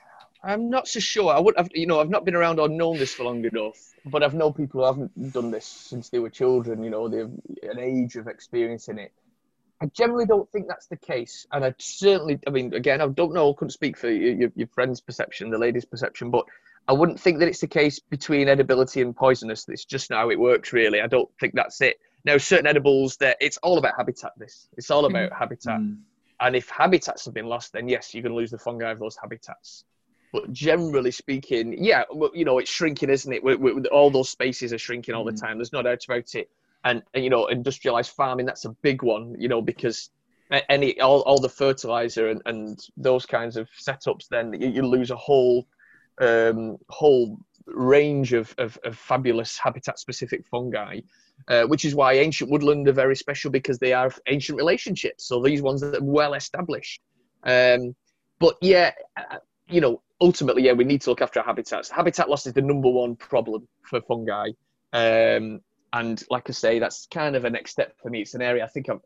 [0.43, 1.33] I'm not so sure.
[1.33, 3.79] I would have, you know, I've not been around or known this for long enough,
[4.07, 6.83] but I've known people who haven't done this since they were children.
[6.83, 7.31] You know, they've
[7.63, 9.13] an age of experiencing it.
[9.83, 13.33] I generally don't think that's the case, and I certainly, I mean, again, I don't
[13.33, 16.45] know, I couldn't speak for your, your friend's perception, the lady's perception, but
[16.87, 19.67] I wouldn't think that it's the case between edibility and poisonous.
[19.69, 21.01] It's just how it works, really.
[21.01, 21.99] I don't think that's it.
[22.27, 24.33] Now, certain edibles, that it's all about habitat.
[24.37, 25.39] This, it's all about mm.
[25.39, 25.97] habitat, mm.
[26.41, 29.17] and if habitats have been lost, then yes, you can lose the fungi of those
[29.17, 29.87] habitats.
[30.33, 33.43] But generally speaking, yeah, you know, it's shrinking, isn't it?
[33.43, 35.41] We're, we're, all those spaces are shrinking all the mm.
[35.41, 35.59] time.
[35.59, 36.51] There's no doubt about it.
[36.85, 40.11] And, and, you know, industrialized farming, that's a big one, you know, because
[40.69, 45.11] any all, all the fertilizer and, and those kinds of setups, then you, you lose
[45.11, 45.67] a whole
[46.21, 51.01] um, whole range of, of, of fabulous habitat-specific fungi,
[51.49, 55.25] uh, which is why ancient woodland are very special because they are ancient relationships.
[55.25, 57.01] So these ones that are well established.
[57.45, 57.95] Um,
[58.39, 59.39] but yeah, uh,
[59.69, 61.91] you know, ultimately, yeah, we need to look after our habitats.
[61.91, 64.51] Habitat loss is the number one problem for fungi.
[64.93, 65.61] Um,
[65.93, 68.23] and like I say, that's kind of a next step for me.
[68.23, 69.01] It's an area I think I'm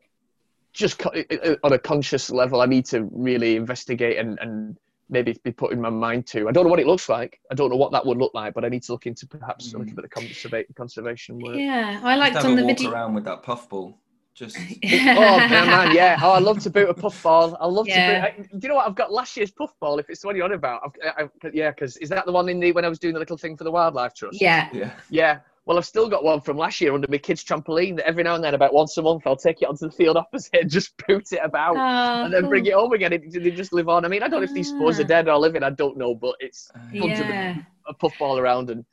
[0.75, 4.77] just on a conscious level, I need to really investigate and, and
[5.09, 6.49] maybe be putting my mind to.
[6.49, 7.39] I don't know what it looks like.
[7.49, 9.69] I don't know what that would look like, but I need to look into perhaps
[9.69, 9.75] mm.
[9.75, 11.55] a little bit of conserva- conservation work.
[11.55, 12.91] Yeah, I liked on the walk video.
[12.91, 13.97] around with that puffball.
[14.35, 16.19] Just oh man, yeah.
[16.21, 17.57] Oh, I love to boot a puffball.
[17.59, 18.31] I love yeah.
[18.31, 18.49] to boot.
[18.51, 18.85] do you know what?
[18.85, 19.97] I've got last year's puffball.
[19.97, 22.49] If it's the one you're on about, I've, I, yeah, because is that the one
[22.49, 24.41] in the when I was doing the little thing for the wildlife trust?
[24.41, 25.39] Yeah, yeah, yeah.
[25.65, 28.35] Well, I've still got one from last year under my kids' trampoline that every now
[28.35, 30.93] and then, about once a month, I'll take it onto the field opposite and just
[31.07, 32.49] boot it about oh, and then cool.
[32.49, 33.13] bring it home again.
[33.13, 34.03] It, they just live on.
[34.03, 35.07] I mean, I don't know if these spores are ah.
[35.07, 37.53] dead or living, I don't know, but it's fun yeah.
[37.53, 38.83] to a puffball around and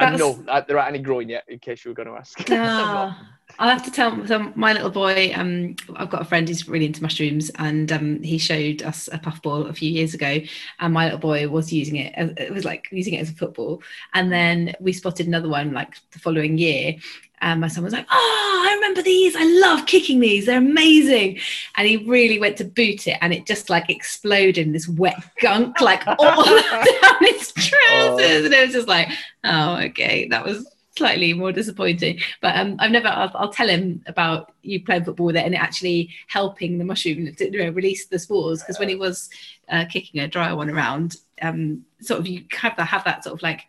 [0.00, 0.32] I know
[0.66, 2.48] there aren't any growing yet, in case you were going to ask.
[2.48, 3.14] No.
[3.58, 5.32] I'll have to tell so my little boy.
[5.34, 9.18] Um, I've got a friend who's really into mushrooms, and um, he showed us a
[9.18, 10.40] puffball a few years ago,
[10.78, 12.12] and my little boy was using it.
[12.16, 13.82] As, it was like using it as a football,
[14.14, 16.96] and then we spotted another one like the following year,
[17.42, 19.34] and my son was like, "Oh, I remember these.
[19.36, 20.46] I love kicking these.
[20.46, 21.38] They're amazing."
[21.76, 25.22] And he really went to boot it, and it just like exploded in this wet
[25.40, 28.44] gunk, like all down his trousers, oh.
[28.44, 29.08] and it was just like,
[29.44, 32.20] "Oh, okay, that was." Slightly more disappointing.
[32.40, 33.08] But um, I've never.
[33.08, 36.84] I'll, I'll, tell him about you playing football with it and it actually helping the
[36.84, 38.60] mushroom to you know, release the spores.
[38.60, 39.30] Because when he was
[39.68, 43.34] uh, kicking a dry one around, um, sort of you have that have that sort
[43.34, 43.66] of like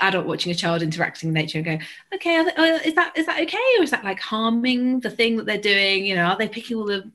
[0.00, 3.40] adult watching a child interacting with nature and going, okay, they, is that is that
[3.42, 6.04] okay, or is that like harming the thing that they're doing?
[6.04, 7.10] You know, are they picking all the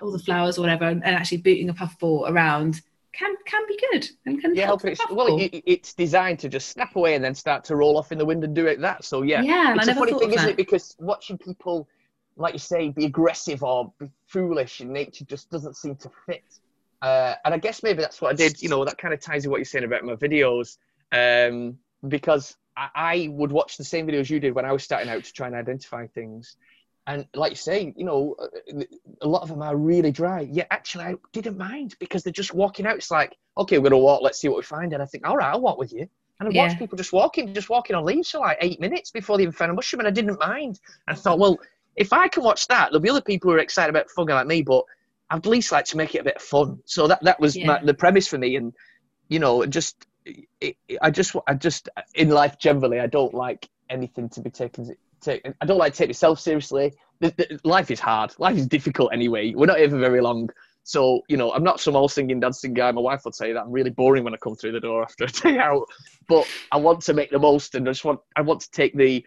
[0.00, 2.80] all the flowers or whatever and, and actually booting a puffball around?
[3.16, 4.84] Can can be good and can yeah, help.
[4.84, 8.12] It's, well, it, it's designed to just snap away and then start to roll off
[8.12, 9.04] in the wind and do it that.
[9.04, 9.74] So yeah, yeah.
[9.76, 10.56] It's a funny thing, isn't it?
[10.56, 11.88] Because watching people,
[12.36, 16.44] like you say, be aggressive or be foolish in nature just doesn't seem to fit.
[17.02, 18.62] Uh, and I guess maybe that's what I did.
[18.62, 20.78] You know, that kind of ties in what you're saying about my videos,
[21.12, 25.10] um, because I, I would watch the same videos you did when I was starting
[25.10, 26.56] out to try and identify things.
[27.06, 28.82] And like you say, you know, uh,
[29.20, 30.48] a lot of them are really dry.
[30.50, 32.96] Yeah, actually, I didn't mind because they're just walking out.
[32.96, 34.22] It's like, okay, we're gonna walk.
[34.22, 34.92] Let's see what we find.
[34.94, 36.08] And I think, all right, I'll walk with you.
[36.40, 36.62] And I yeah.
[36.62, 39.52] watched people just walking, just walking on leaves for like eight minutes before they even
[39.52, 40.80] found a mushroom, and I didn't mind.
[41.06, 41.58] I thought, well,
[41.96, 44.46] if I can watch that, there'll be other people who are excited about fungi like
[44.46, 44.84] me, but
[45.30, 46.80] I'd at least like to make it a bit of fun.
[46.86, 47.66] So that that was yeah.
[47.66, 48.72] my, the premise for me, and
[49.28, 50.06] you know, just
[50.60, 54.96] it, I just I just in life generally, I don't like anything to be taken
[55.24, 55.46] take.
[55.60, 56.92] I don't like to take myself seriously.
[57.64, 58.34] Life is hard.
[58.38, 59.54] Life is difficult anyway.
[59.54, 60.50] We're not here for very long.
[60.82, 62.92] So, you know, I'm not some all singing, dancing guy.
[62.92, 65.24] My wife would say that I'm really boring when I come through the door after
[65.24, 65.86] a day out.
[66.28, 68.94] But I want to make the most and I just want I want to take
[68.96, 69.24] the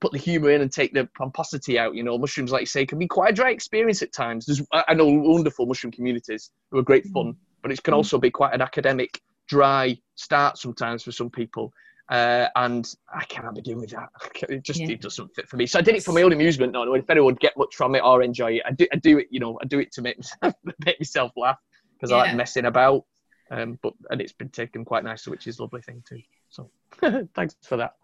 [0.00, 1.94] put the humour in and take the pomposity out.
[1.94, 4.46] You know, mushrooms, like you say, can be quite a dry experience at times.
[4.46, 7.36] There's I know wonderful mushroom communities who are great fun, mm.
[7.62, 7.98] but it can mm.
[7.98, 11.72] also be quite an academic, dry start sometimes for some people.
[12.10, 14.08] Uh, and I cannot be doing with that.
[14.48, 14.88] It just yeah.
[14.88, 15.66] it doesn't fit for me.
[15.66, 16.72] So I did it for my own amusement.
[16.72, 18.62] Not if anyone would get much from it or enjoy it.
[18.66, 21.32] I do, I do it, you know, I do it to make myself, make myself
[21.36, 21.58] laugh
[21.94, 22.16] because yeah.
[22.16, 23.04] I like messing about.
[23.52, 26.20] Um, but and it's been taken quite nicely, which is a lovely thing too.
[26.48, 26.70] So
[27.34, 27.94] thanks for that.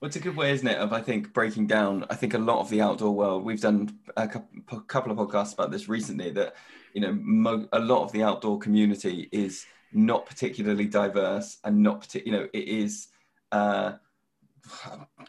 [0.00, 2.06] Well, it's a good way, isn't it, of I think breaking down.
[2.10, 3.44] I think a lot of the outdoor world.
[3.44, 6.30] We've done a couple of podcasts about this recently.
[6.30, 6.54] That
[6.94, 12.02] you know, mo- a lot of the outdoor community is not particularly diverse and not
[12.02, 13.08] partic- you know it is
[13.52, 13.92] uh,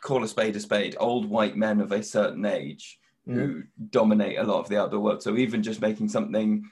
[0.01, 0.95] call a spade a spade.
[0.99, 3.33] Old white men of a certain age mm.
[3.33, 5.23] who dominate a lot of the outdoor world.
[5.23, 6.69] So even just making something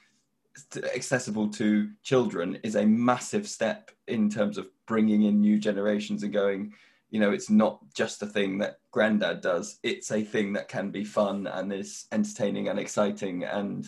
[0.94, 6.32] accessible to children is a massive step in terms of bringing in new generations and
[6.32, 6.72] going
[7.10, 9.78] you know it's not just a thing that granddad does.
[9.82, 13.86] It's a thing that can be fun and is entertaining and exciting and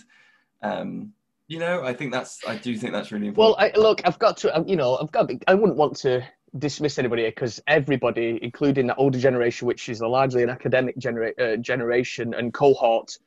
[0.62, 1.12] um,
[1.52, 3.58] you know, I think that's, I do think that's really important.
[3.58, 6.22] Well, I, look, I've got to, um, you know, I've got, I wouldn't want to
[6.56, 11.34] dismiss anybody because everybody, including the older generation, which is a largely an academic genera-
[11.38, 13.18] uh, generation and cohort,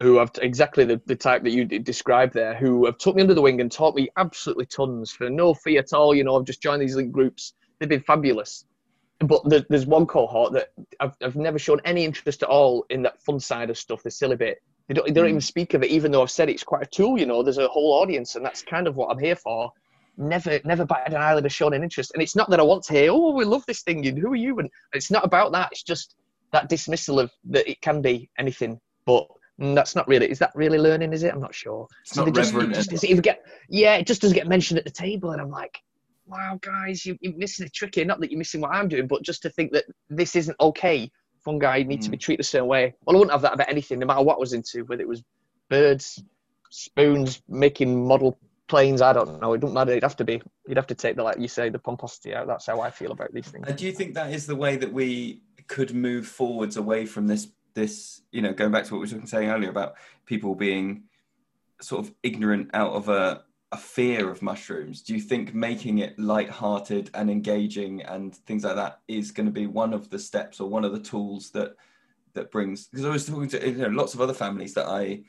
[0.00, 3.34] who have exactly the, the type that you described there, who have took me under
[3.34, 6.14] the wing and taught me absolutely tons for no fee at all.
[6.14, 7.52] You know, I've just joined these link groups.
[7.78, 8.64] They've been fabulous.
[9.20, 13.22] But there's one cohort that I've, I've never shown any interest at all in that
[13.22, 14.62] fun side of stuff, the silly bit.
[14.88, 15.30] They don't, they don't mm.
[15.30, 17.18] even speak of it, even though I've said it's quite a tool.
[17.18, 19.72] You know, there's a whole audience, and that's kind of what I'm here for.
[20.16, 22.12] Never, never batted an eyelid or shown an interest.
[22.14, 24.32] And it's not that I want to hear, "Oh, we love this thing." And who
[24.32, 24.58] are you?
[24.58, 25.70] And it's not about that.
[25.72, 26.14] It's just
[26.52, 29.26] that dismissal of that it can be anything, but
[29.58, 30.30] that's not really.
[30.30, 31.12] Is that really learning?
[31.12, 31.32] Is it?
[31.32, 31.88] I'm not sure.
[32.02, 32.74] It's so not just, reverent.
[32.74, 35.50] Just, just even get, yeah, it just doesn't get mentioned at the table, and I'm
[35.50, 35.80] like,
[36.26, 38.04] wow, guys, you, you're missing a trick here.
[38.04, 41.10] Not that you're missing what I'm doing, but just to think that this isn't okay.
[41.44, 42.04] Fungi need mm.
[42.04, 42.20] to be mm.
[42.20, 42.94] treated a certain way.
[43.04, 45.08] Well, I wouldn't have that about anything, no matter what I was into, whether it
[45.08, 45.22] was
[45.68, 46.22] birds,
[46.70, 49.02] spoons, making model planes.
[49.02, 49.52] I don't know.
[49.52, 49.92] It doesn't matter.
[49.92, 50.42] It'd have to be.
[50.66, 52.46] You'd have to take the like you say the pomposity out.
[52.46, 53.66] That's how I feel about these things.
[53.68, 57.26] And do you think that is the way that we could move forwards away from
[57.26, 57.48] this?
[57.74, 59.94] This you know, going back to what we were saying earlier about
[60.26, 61.04] people being
[61.80, 63.42] sort of ignorant out of a
[63.74, 65.02] a fear of mushrooms.
[65.02, 69.52] Do you think making it light-hearted and engaging and things like that is going to
[69.52, 71.74] be one of the steps or one of the tools that
[72.34, 72.86] that brings?
[72.86, 75.24] Because I was talking to you know, lots of other families that I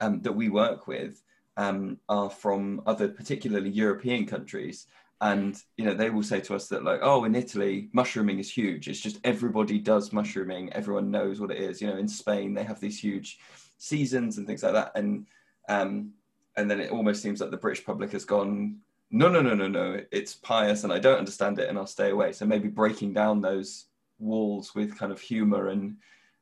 [0.00, 1.20] um, that we work with
[1.56, 4.86] um, are from other, particularly European countries,
[5.20, 8.48] and you know they will say to us that like, oh, in Italy, mushrooming is
[8.48, 8.86] huge.
[8.86, 10.72] It's just everybody does mushrooming.
[10.72, 11.82] Everyone knows what it is.
[11.82, 13.40] You know, in Spain they have these huge
[13.78, 15.26] seasons and things like that, and
[15.68, 16.12] um,
[16.58, 18.78] and then it almost seems like the British public has gone,
[19.12, 22.10] no, no, no, no, no, it's pious and I don't understand it and I'll stay
[22.10, 22.32] away.
[22.32, 23.86] So maybe breaking down those
[24.18, 25.96] walls with kind of humor and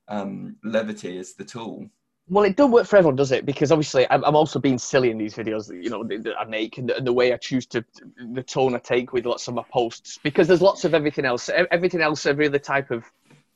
[0.09, 1.91] um, levity is the tool.
[2.29, 3.45] Well, it doesn't work for everyone, does it?
[3.45, 6.79] Because obviously, I'm, I'm also being silly in these videos, you know, that I make
[6.79, 7.85] and the, and the, way I choose to,
[8.33, 10.19] the tone I take with lots of my posts.
[10.23, 13.05] Because there's lots of everything else, everything else, every other type of,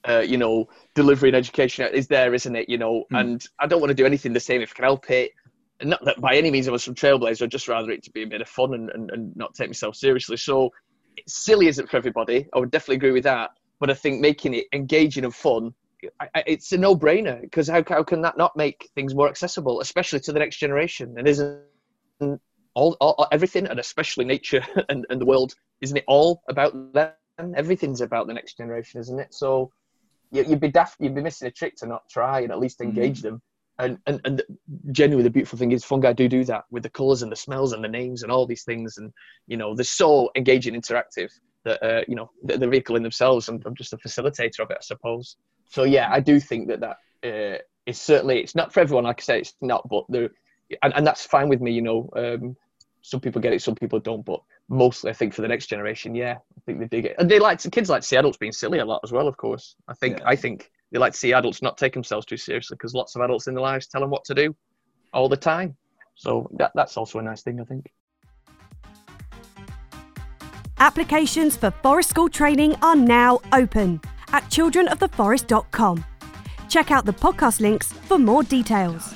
[0.07, 2.69] uh, you know, delivery and education is there, isn't it?
[2.69, 3.21] You know, mm.
[3.21, 5.33] and I don't want to do anything the same if I can help it
[5.83, 8.23] not that by any means I was some trailblazer, I'd just rather it to be
[8.23, 10.37] a bit of fun and, and, and not take myself seriously.
[10.37, 10.71] So
[11.27, 12.49] silly isn't for everybody.
[12.55, 13.51] I would definitely agree with that.
[13.79, 15.75] But I think making it engaging and fun,
[16.21, 19.81] I, I, it's a no-brainer because how, how can that not make things more accessible,
[19.81, 21.15] especially to the next generation?
[21.17, 21.61] And isn't
[22.75, 27.13] all, all everything, and especially nature and, and the world, isn't it all about them?
[27.57, 29.33] Everything's about the next generation, isn't it?
[29.33, 29.73] So
[30.31, 32.83] you, would be daft, you'd be missing a trick to not try and at least
[32.83, 33.23] engage mm.
[33.23, 33.43] them
[33.85, 34.43] and, and and
[34.93, 37.73] genuinely the beautiful thing is fungi do do that with the colors and the smells
[37.73, 38.99] and the names and all these things.
[38.99, 39.13] And
[39.47, 41.31] you know they're so engaging interactive
[41.65, 43.49] that uh, you know the, the vehicle in themselves.
[43.49, 45.37] And i'm just a facilitator of it i suppose.
[45.69, 49.21] So yeah i do think that that uh, is certainly it's not for everyone like
[49.21, 50.31] i say it's not but the
[50.83, 52.57] and, and that's fine with me you know um,
[53.03, 56.15] some people get it some people don't but mostly i think for the next generation
[56.15, 57.17] yeah i think they dig it.
[57.19, 59.29] And they like to, kids like to see adults being silly a lot as well
[59.29, 59.75] of course.
[59.89, 60.29] I think yeah.
[60.29, 63.23] i think they like to see adults not take themselves too seriously because lots of
[63.23, 64.55] adults in their lives tell them what to do
[65.13, 65.77] all the time.
[66.15, 67.91] So that, that's also a nice thing, I think.
[70.79, 74.01] Applications for Forest School training are now open
[74.33, 76.05] at childrenoftheforest.com.
[76.69, 79.15] Check out the podcast links for more details.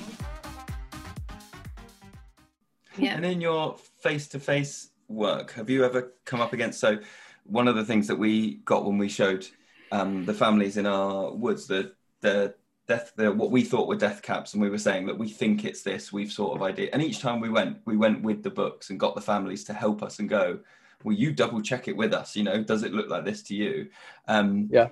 [2.97, 3.15] Yeah.
[3.15, 6.81] And in your face to face work, have you ever come up against?
[6.81, 6.99] So,
[7.45, 9.47] one of the things that we got when we showed
[9.95, 12.55] um, the families in our woods, the the
[12.89, 15.65] death, the what we thought were death caps, and we were saying that we think
[15.65, 16.13] it's this.
[16.13, 18.99] We've sort of idea, and each time we went, we went with the books and
[18.99, 20.59] got the families to help us and go.
[21.05, 22.35] Well, you double check it with us?
[22.35, 23.91] You know, does it look like this to you?
[24.27, 24.89] Um, yeah.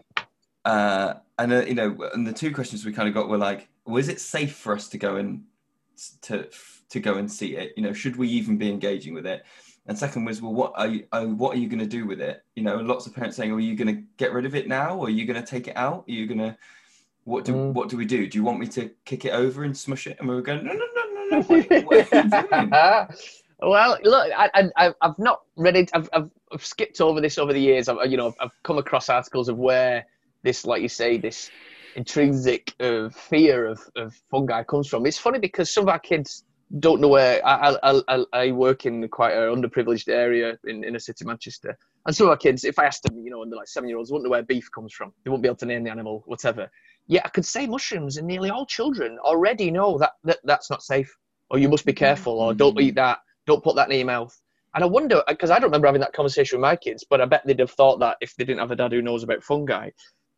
[0.65, 3.69] Uh, and uh, you know, and the two questions we kind of got were like,
[3.87, 5.43] was it safe for us to go and
[6.23, 6.49] to
[6.91, 7.73] to go and see it?
[7.77, 9.43] You know, should we even be engaging with it?
[9.87, 12.21] And second was, well, what are you, uh, what are you going to do with
[12.21, 12.45] it?
[12.55, 14.97] You know, lots of parents saying, are you going to get rid of it now?
[14.97, 16.05] Or are you going to take it out?
[16.09, 16.57] Are you going to,
[17.25, 17.73] what do, mm.
[17.73, 18.29] what do we do?
[18.29, 20.19] Do you want me to kick it over and smush it?
[20.21, 21.43] And we were going, no, no, no, no, no.
[21.43, 22.71] What, what are you doing?
[23.71, 25.91] well, look, I, I, I've not read it.
[25.95, 27.89] I've, I've, I've skipped over this over the years.
[27.89, 30.07] I've, you know, I've come across articles of where
[30.45, 31.51] this, like you say, this
[31.97, 35.07] intrinsic uh, fear of, of fungi comes from.
[35.07, 36.45] It's funny because some of our kids
[36.79, 40.99] don't know where I, I, I, I work in quite an underprivileged area in inner
[40.99, 41.77] city Manchester.
[42.07, 43.89] And some of our kids, if I asked them, you know, and they're like seven
[43.89, 45.13] year olds, wouldn't know where beef comes from.
[45.23, 46.71] They wouldn't be able to name the animal, whatever.
[47.09, 50.83] Yeah, I could say mushrooms, and nearly all children already know that, that that's not
[50.83, 51.15] safe,
[51.51, 54.41] or you must be careful, or don't eat that, don't put that in your mouth.
[54.75, 57.27] And I wonder, because I don't remember having that conversation with my kids, but I
[57.27, 59.91] bet they'd have thought that if they didn't have a dad who knows about fungi.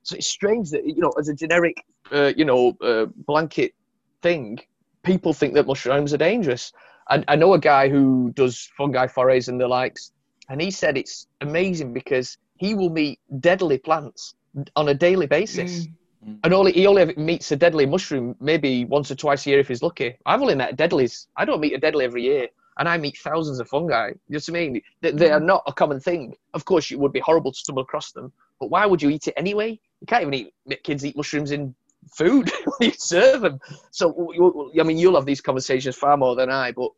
[0.03, 3.75] So it's strange that, you know, as a generic, uh, you know, uh, blanket
[4.23, 4.59] thing,
[5.05, 6.73] people think that mushrooms are dangerous.
[7.09, 10.13] I, I know a guy who does fungi forays and the likes,
[10.49, 14.35] and he said it's amazing because he will meet deadly plants
[14.77, 15.87] on a daily basis.
[15.87, 16.39] Mm.
[16.43, 19.69] And only he only meets a deadly mushroom maybe once or twice a year if
[19.69, 20.17] he's lucky.
[20.25, 21.29] I've only met deadlies.
[21.37, 22.49] I don't meet a deadly every year,
[22.79, 24.09] and I meet thousands of fungi.
[24.09, 24.83] You know what I mean?
[25.03, 26.35] They, they are not a common thing.
[26.55, 29.29] Of course, it would be horrible to stumble across them, but why would you eat
[29.29, 29.79] it anyway?
[30.01, 31.75] You can't even eat kids eat mushrooms in
[32.13, 32.51] food
[32.81, 33.59] you serve them.
[33.91, 34.33] So
[34.79, 36.73] I mean, you'll have these conversations far more than I.
[36.73, 36.91] But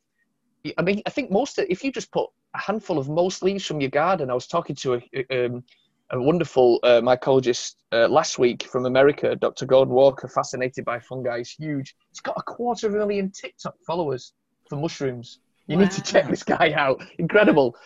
[0.78, 3.80] I mean, I think most if you just put a handful of most leaves from
[3.80, 4.30] your garden.
[4.30, 5.62] I was talking to a, um,
[6.10, 9.66] a wonderful uh, mycologist uh, last week from America, Dr.
[9.66, 11.38] Gordon Walker, fascinated by fungi.
[11.38, 11.94] He's huge.
[12.10, 14.32] He's got a quarter of a million TikTok followers
[14.68, 15.40] for mushrooms.
[15.66, 15.82] You wow.
[15.82, 17.04] need to check this guy out.
[17.18, 17.76] Incredible.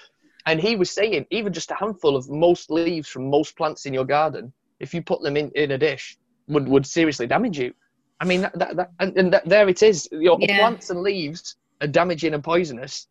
[0.46, 3.94] And he was saying, even just a handful of most leaves from most plants in
[3.94, 6.16] your garden, if you put them in, in a dish,
[6.50, 7.72] would, would seriously damage you.
[8.20, 10.08] I mean, that, that, that and, and that, there it is.
[10.12, 10.58] Your Yeah.
[10.58, 13.06] plants and leaves are damaging and poisonous.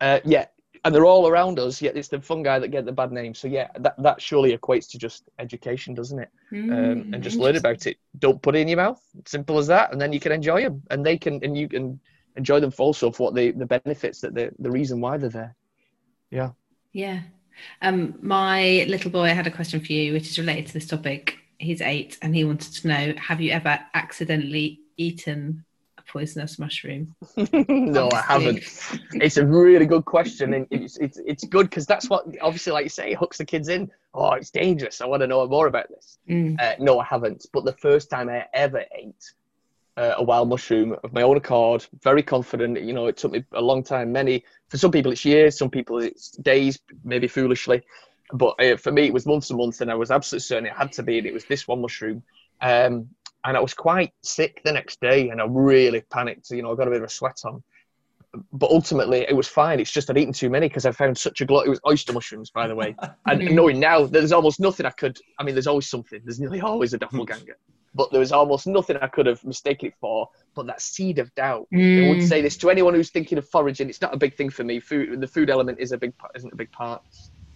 [0.00, 0.46] Uh, yeah,
[0.84, 1.82] and they're all around us.
[1.82, 3.34] Yet it's the fungi that get the bad name.
[3.34, 6.28] So yeah, that, that surely equates to just education, doesn't it?
[6.52, 7.96] um, Mm, and just learn about it.
[8.20, 9.02] Don't put it in your mouth.
[9.26, 11.98] Simple as that, and then you can enjoy them, and they can, and you can
[12.36, 15.30] enjoy them for also for what the the benefits that the the reason why they're
[15.30, 15.56] there.
[16.30, 16.50] Yeah.
[16.92, 17.22] Yeah.
[17.82, 21.38] Um, my little boy had a question for you, which is related to this topic.
[21.64, 25.64] He's eight and he wanted to know Have you ever accidentally eaten
[25.98, 27.14] a poisonous mushroom?
[27.36, 28.62] no, I haven't.
[29.14, 32.84] It's a really good question, and it's it's it's good because that's what obviously, like
[32.84, 33.90] you say, hooks the kids in.
[34.12, 35.00] Oh, it's dangerous.
[35.00, 36.18] I want to know more about this.
[36.28, 36.60] Mm.
[36.60, 37.46] Uh, no, I haven't.
[37.52, 39.32] But the first time I ever ate
[39.96, 42.80] uh, a wild mushroom of my own accord, very confident.
[42.80, 44.12] You know, it took me a long time.
[44.12, 45.56] Many, for some people, it's years.
[45.56, 47.82] Some people, it's days, maybe foolishly.
[48.32, 50.72] But uh, for me, it was months and months, and I was absolutely certain it
[50.72, 51.18] had to be.
[51.18, 52.22] And it was this one mushroom.
[52.60, 53.08] Um,
[53.44, 56.50] and I was quite sick the next day, and I really panicked.
[56.50, 57.62] You know, I got a bit of a sweat on.
[58.52, 59.78] But ultimately, it was fine.
[59.78, 61.66] It's just I'd eaten too many because I found such a glut.
[61.66, 62.96] It was oyster mushrooms, by the way.
[63.26, 65.18] And knowing now, there's almost nothing I could.
[65.38, 66.20] I mean, there's always something.
[66.24, 67.56] There's nearly always a doppelganger.
[67.94, 70.28] But there was almost nothing I could have mistaken it for.
[70.56, 71.68] But that seed of doubt.
[71.72, 72.08] I Mm.
[72.08, 73.88] would say this to anyone who's thinking of foraging.
[73.88, 74.80] It's not a big thing for me.
[74.80, 77.02] Food, the food element is a big, part- isn't a big part.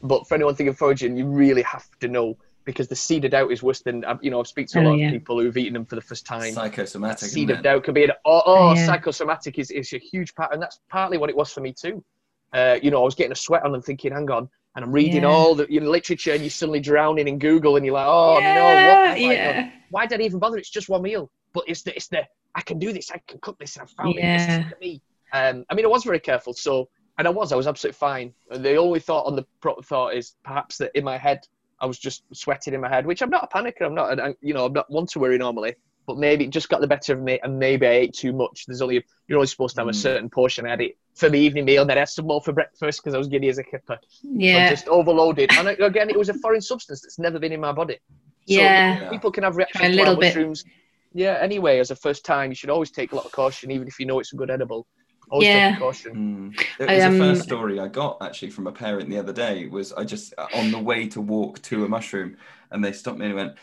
[0.02, 3.50] But for anyone thinking foraging, you really have to know because the seed of doubt
[3.50, 4.40] is worse than you know.
[4.40, 5.06] I've speak to a Oh, lot yeah.
[5.06, 6.52] of people who've eaten them for the first time.
[6.52, 7.28] Psychosomatic.
[7.30, 8.86] seed of doubt can be an oh, oh Yeah.
[8.86, 12.04] psychosomatic is, is a huge part, and that's partly what it was for me too.
[12.52, 14.92] Uh, you know, I was getting a sweat on and thinking, hang on, and I'm
[14.92, 15.28] reading Yeah.
[15.28, 18.40] all the you know, literature, and you're suddenly drowning in Google, and you're like, oh
[18.40, 19.54] no, what yeah, have I done?
[19.56, 19.70] yeah.
[19.90, 20.58] why did I even bother?
[20.58, 21.30] It's just one meal.
[21.54, 22.24] But it's the it's the
[22.54, 24.26] I can do this, I can cook this, and I found Yeah.
[24.34, 24.46] it.
[24.46, 25.02] This is me.
[25.32, 26.88] Um, I mean, I was very careful, so
[27.18, 28.32] and I was, I was absolutely fine.
[28.50, 31.46] The only thought on the pro- thought is perhaps that in my head
[31.80, 33.82] I was just sweating in my head, which I'm not a panicker.
[33.82, 35.74] I'm not, an, you know, I'm not one to worry normally.
[36.06, 38.64] But maybe it just got the better of me, and maybe I ate too much.
[38.66, 39.94] There's only you're only supposed to have a Mm.
[39.96, 40.64] certain portion.
[40.64, 43.00] I had it for the evening meal, and then I had some more for breakfast
[43.02, 43.98] because I was giddy as a kipper.
[44.02, 44.70] I Yeah.
[44.70, 45.50] just overloaded.
[45.58, 47.98] And again, it was a foreign substance that's never been in my body.
[48.46, 49.10] So Yeah.
[49.10, 50.26] people can have reactions Try a to little wild bit.
[50.34, 50.64] mushrooms.
[51.12, 53.86] Yeah, anyway, as a first time, you should always take a lot of caution, even
[53.86, 54.86] if you know it's a good edible.
[55.30, 55.70] Always Yeah.
[55.70, 56.52] take caution.
[56.56, 56.60] Mm.
[56.80, 59.32] It I, was um, the first story I got actually from a parent the other
[59.32, 59.66] day.
[59.66, 62.36] Was I just on the way to walk to a mushroom,
[62.70, 63.54] and they stopped me and went,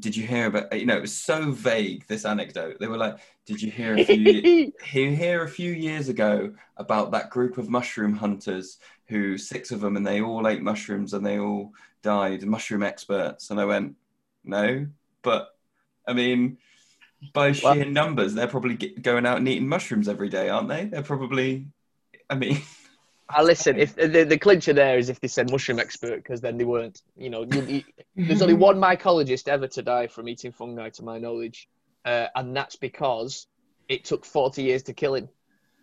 [0.00, 2.06] "Did you hear about?" You know, it was so vague.
[2.06, 2.76] This anecdote.
[2.80, 4.16] They were like, "Did you hear a few?
[4.16, 9.70] ye- hear, hear a few years ago about that group of mushroom hunters who six
[9.72, 13.64] of them and they all ate mushrooms and they all died, mushroom experts?" And I
[13.66, 13.96] went,
[14.44, 14.86] "No,
[15.22, 15.54] but
[16.06, 16.58] I mean."
[17.32, 20.68] By sheer Well- numbers, they're probably get, going out and eating mushrooms every day, aren't
[20.68, 20.86] they?
[20.86, 21.66] They're probably,
[22.28, 22.62] I mean,
[23.28, 23.78] I listen.
[23.78, 27.02] If the, the clincher there is if they said mushroom expert, because then they weren't.
[27.16, 31.68] You know, there's only one mycologist ever to die from eating fungi, to my knowledge,
[32.04, 33.46] uh, and that's because
[33.88, 35.28] it took 40 years to kill him,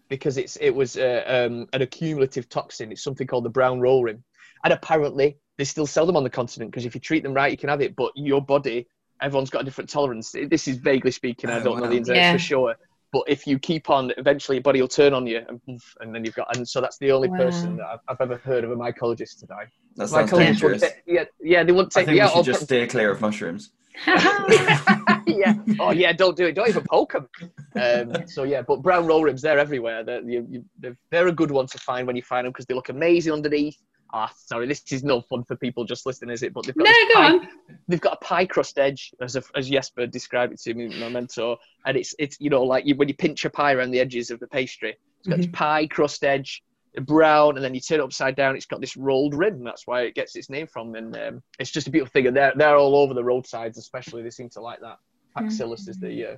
[0.09, 2.91] because it's it was uh, um, an accumulative toxin.
[2.91, 4.23] It's something called the brown roll rim,
[4.63, 7.51] and apparently they still sell them on the continent because if you treat them right,
[7.51, 7.95] you can have it.
[7.95, 8.87] But your body,
[9.21, 10.31] everyone's got a different tolerance.
[10.49, 11.49] This is vaguely speaking.
[11.49, 12.31] I Oh, don't know the ins and outs Yeah.
[12.33, 12.75] for sure.
[13.13, 16.25] But if you keep on, eventually your body will turn on you, and, and then
[16.25, 16.53] you've got.
[16.57, 17.37] And so that's the only Wow.
[17.37, 19.67] person that I've, I've ever heard of a mycologist to die.
[19.95, 20.81] that sounds dangerous.
[20.81, 22.31] take- yeah, yeah, they wouldn't I take think me we out.
[22.31, 23.71] should on just steer clear of mushrooms.
[24.07, 25.53] yeah.
[25.79, 26.53] Oh yeah, don't do it.
[26.53, 27.29] Don't even poke them.
[27.75, 30.03] Um, so yeah, but brown roll rims, they're everywhere.
[30.03, 32.65] They're, you, you, they're, they're a good one to find when you find them because
[32.65, 33.77] they look amazing underneath.
[34.13, 36.53] Ah, sorry, this is no fun for people just listening, is it?
[36.53, 37.49] But they've got no, this go pie- on.
[37.87, 41.09] they've got a pie crust edge, as a, as Jesper described it to me, my
[41.09, 43.99] mentor, and it's it's you know like you, when you pinch a pie around the
[43.99, 46.63] edges of the pastry, it's got this pie crust edge,
[47.01, 49.63] brown, and then you turn it upside down, it's got this rolled rim.
[49.63, 52.27] That's why it gets its name from, and um, it's just a beautiful thing.
[52.27, 54.23] And they're they're all over the roadsides, especially.
[54.23, 54.99] They seem to like that.
[55.37, 56.37] Paxillus is the uh,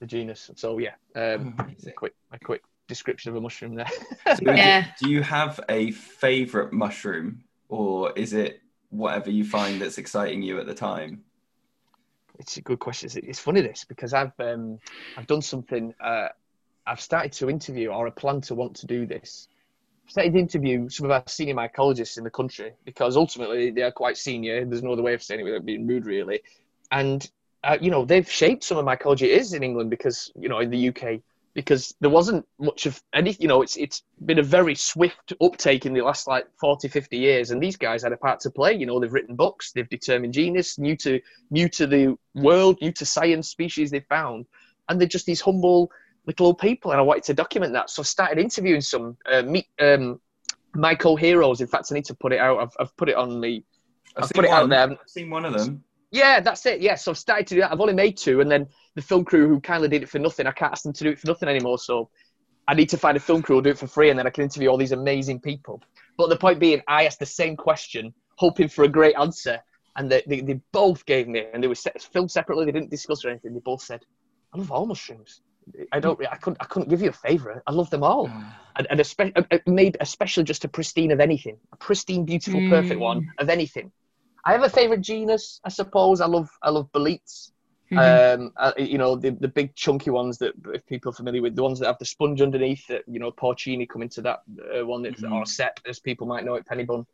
[0.00, 0.50] the genus.
[0.56, 1.54] So yeah, um,
[1.86, 3.86] a quick a quick description of a mushroom there.
[4.26, 4.86] So do- Yeah.
[5.02, 8.60] Do you have a favorite mushroom, or is it
[8.90, 11.22] whatever you find that's exciting you at the time?
[12.38, 13.06] It's a good question.
[13.06, 14.78] It's- It's funny this because I've um,
[15.16, 15.94] I've done something.
[16.00, 16.28] Uh,
[16.86, 19.48] I've started to interview, or I plan to want to do this.
[20.04, 23.82] I've started to interview some of our senior mycologists in the country because ultimately they
[23.82, 24.64] are quite senior.
[24.66, 26.42] There's no other way of saying it without being rude, really.
[26.90, 27.28] And
[27.62, 30.68] uh, you know they've shaped some of mycology is in England because you know in
[30.70, 31.20] the UK
[31.54, 35.86] because there wasn't much of any you know it's it's been a very swift uptake
[35.86, 38.74] in the last like 40 50 years and these guys had a part to play
[38.74, 42.92] you know they've written books they've determined genus new to new to the world new
[42.92, 44.46] to science species they found
[44.88, 45.90] and they're just these humble
[46.26, 49.42] little old people and i wanted to document that so i started interviewing some uh,
[49.42, 50.20] meet um
[50.74, 51.60] my co-heroes.
[51.60, 52.58] In fact, I need to put it out.
[52.60, 53.64] I've, I've put it on the.
[54.16, 54.90] I've, I've put it out there.
[54.90, 55.84] I've seen one of them.
[56.14, 56.80] Yeah, that's it.
[56.80, 57.72] Yeah, so I've started to do that.
[57.72, 60.46] I've only made two, and then the film crew who kindly did it for nothing,
[60.46, 61.76] I can't ask them to do it for nothing anymore.
[61.76, 62.08] So
[62.68, 64.30] I need to find a film crew who'll do it for free, and then I
[64.30, 65.82] can interview all these amazing people.
[66.16, 69.58] But the point being, I asked the same question, hoping for a great answer,
[69.96, 72.64] and they, they, they both gave me, and they were set, filmed separately.
[72.64, 73.52] They didn't discuss or anything.
[73.52, 74.04] They both said,
[74.52, 75.40] "I love all mushrooms.
[75.90, 76.24] I don't.
[76.28, 76.58] I couldn't.
[76.60, 77.62] I couldn't give you a favourite.
[77.66, 78.54] I love them all." Mm.
[78.76, 82.70] and, and espe- made especially just a pristine of anything, a pristine, beautiful, mm.
[82.70, 83.90] perfect one of anything.
[84.44, 86.20] I have a favorite genus, I suppose.
[86.20, 87.52] I love I love boletes.
[87.92, 88.34] Mhm.
[88.40, 91.54] Um, uh, you know the the big chunky ones that if people are familiar with,
[91.56, 92.86] the ones that have the sponge underneath.
[92.88, 94.40] That you know porcini come into that
[94.76, 95.32] uh, one that's Mhm.
[95.32, 97.06] or cep, as people might know it, penny bun.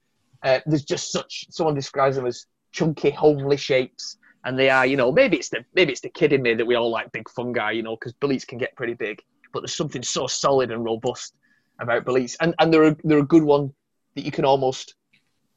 [0.43, 4.87] Uh, there's just such someone describes them as chunky, homely shapes, and they are.
[4.87, 7.13] You know maybe it's the maybe it's the kid in me that we all like
[7.13, 7.73] big fungi.
[7.73, 9.23] You know because boletes can get pretty big,
[9.53, 11.35] but there's something so solid and robust
[11.81, 13.73] about boletes, and and they're a, they're a good one
[14.15, 14.95] that you can almost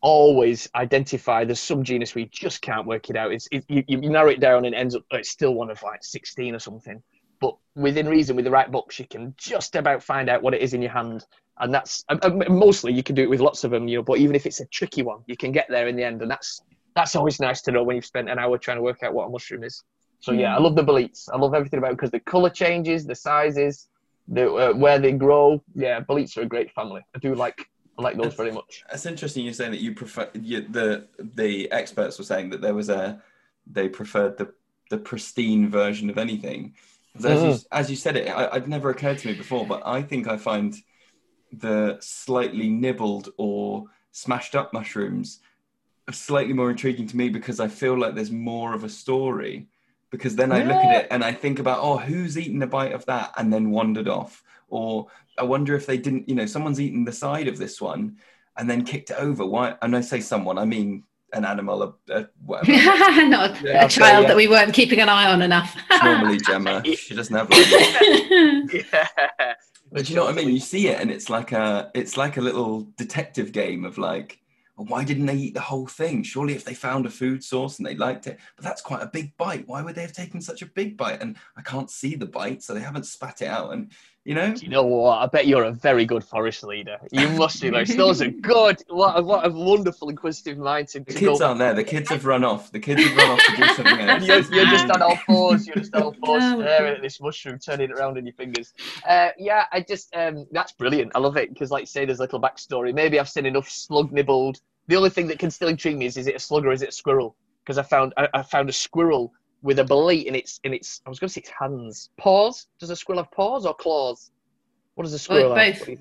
[0.03, 1.45] always identify.
[1.45, 3.31] There's some genus you just can't work it out.
[3.31, 5.81] It's it, you, you narrow it down and it ends up it's still one of
[5.81, 7.01] like 16 or something.
[7.39, 10.61] But within reason, with the right books, you can just about find out what it
[10.61, 11.25] is in your hand,
[11.59, 12.05] and that's
[12.49, 14.03] mostly you can do it with lots of them, you know.
[14.03, 16.31] But even if it's a tricky one, you can get there in the end, and
[16.31, 16.61] that's
[16.95, 19.27] that's always nice to know when you've spent an hour trying to work out what
[19.27, 19.83] a mushroom is.
[20.19, 21.27] So yeah, I love the boletes.
[21.33, 23.89] I love everything about it because the color changes, the sizes,
[24.29, 25.61] the uh, where they grow.
[25.75, 27.01] Yeah, boletes are a great family.
[27.13, 27.67] I do like
[27.97, 28.83] I like those very much.
[28.91, 32.73] It's interesting you're saying that you prefer you, the the experts were saying that there
[32.73, 33.21] was a
[33.67, 34.53] they preferred the
[34.89, 36.75] the pristine version of anything.
[37.15, 37.51] As, Mm.
[37.51, 40.27] you, as you said it, I, it never occurred to me before, but I think
[40.27, 40.75] I find
[41.51, 45.39] the slightly nibbled or smashed up mushrooms
[46.11, 49.67] slightly more intriguing to me because I feel like there's more of a story.
[50.09, 52.91] Because then I look at it and I think about, oh, who's eaten a bite
[52.91, 54.43] of that and then wandered off?
[54.73, 55.07] Or
[55.37, 58.17] I wonder if they didn't, you know, someone's eaten the side of this one
[58.57, 59.45] and then kicked it over.
[59.45, 59.75] Why?
[59.81, 61.03] And I say someone, I mean
[61.33, 62.71] an animal, a, a whatever.
[63.27, 64.27] Not a, Yeah, a okay, child yeah.
[64.29, 65.75] that we weren't keeping an eye on enough.
[66.03, 67.65] Normally, Gemma, she doesn't have like
[68.91, 69.53] Yeah.
[69.91, 70.49] But you know what I mean?
[70.49, 74.39] You see it, and it's like a it's like a little detective game of like,
[74.75, 76.23] well, why didn't they eat the whole thing?
[76.23, 79.07] Surely, if they found a food source and they liked it, but that's quite a
[79.07, 79.67] big bite.
[79.67, 81.21] Why would they have taken such a big bite?
[81.21, 83.73] And I can't see the bite, so they haven't spat it out.
[83.73, 83.91] And
[84.25, 85.17] you know, You know what?
[85.17, 86.97] I bet you're a very good forest leader.
[87.11, 87.69] You must be.
[87.71, 88.81] Like, those are good.
[88.87, 91.45] What a, what a wonderful inquisitive mind To the kids go.
[91.47, 91.73] aren't there.
[91.73, 92.71] The kids have run off.
[92.71, 94.23] The kids have run off to do something else.
[94.27, 95.67] You're, you're just on all fours.
[95.67, 98.73] You're just on all fours, staring at this mushroom, turning it around in your fingers.
[99.07, 101.11] Uh, yeah, I just um, that's brilliant.
[101.15, 102.93] I love it because, like say, there's a little backstory.
[102.93, 104.61] Maybe I've seen enough slug nibbled.
[104.87, 106.81] The only thing that can still intrigue me is: is it a slug or is
[106.81, 107.35] it a squirrel?
[107.63, 109.33] Because I found I, I found a squirrel
[109.63, 111.01] with a bolete in its in its.
[111.05, 112.09] I was going to say its hands.
[112.17, 112.67] Paws?
[112.79, 114.29] Does a squirrel have paws or claws?
[114.95, 115.79] What does a squirrel have?
[115.79, 115.87] both.
[115.87, 115.99] What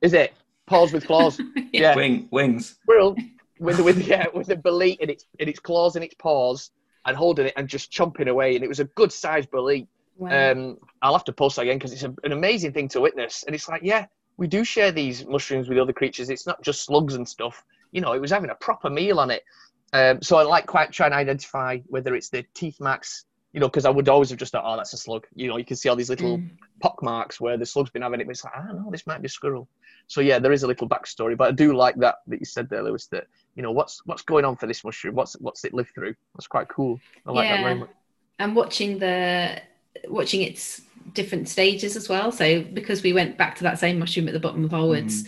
[0.00, 0.32] Is it
[0.66, 1.38] paws with claws?
[1.72, 2.78] yeah, Wing wings.
[2.82, 3.16] squirrel
[3.60, 6.70] with with yeah with a bolete in its in its claws and its paws
[7.04, 9.88] and holding it and just chomping away and it was a good sized bolete.
[10.16, 10.52] Wow.
[10.52, 13.44] Um, I'll have to post that again because it's a, an amazing thing to witness
[13.44, 16.30] and it's like yeah we do share these mushrooms with other creatures.
[16.30, 17.64] It's not just slugs and stuff.
[17.92, 19.44] You know, it was having a proper meal on it.
[19.92, 23.24] Um, so I like quite trying to identify whether it's the teeth marks.
[23.52, 25.26] You know, because I would always have just thought, oh, that's a slug.
[25.34, 26.50] You know, you can see all these little Mm.
[26.80, 28.26] pock marks where the slug's been having it.
[28.26, 29.68] But it's like, I don't know, this might be a squirrel.
[30.06, 32.70] So yeah, there is a little backstory, but I do like that that you said
[32.70, 33.06] there, Lewis.
[33.08, 35.14] That you know what's what's going on for this mushroom.
[35.14, 36.14] What's what's it lived through?
[36.34, 36.98] That's quite cool.
[37.26, 37.80] I like that very Yeah.
[37.80, 37.90] much.
[38.38, 39.60] and watching the
[40.08, 40.80] watching its
[41.12, 44.40] different stages as well so because we went back to that same mushroom at the
[44.40, 45.24] bottom of our woods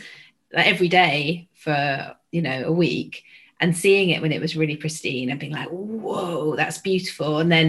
[0.53, 3.23] like every day for you know a week
[3.65, 7.39] and seeing it when it was really pristine and being like whoa that's beautiful.
[7.43, 7.69] And then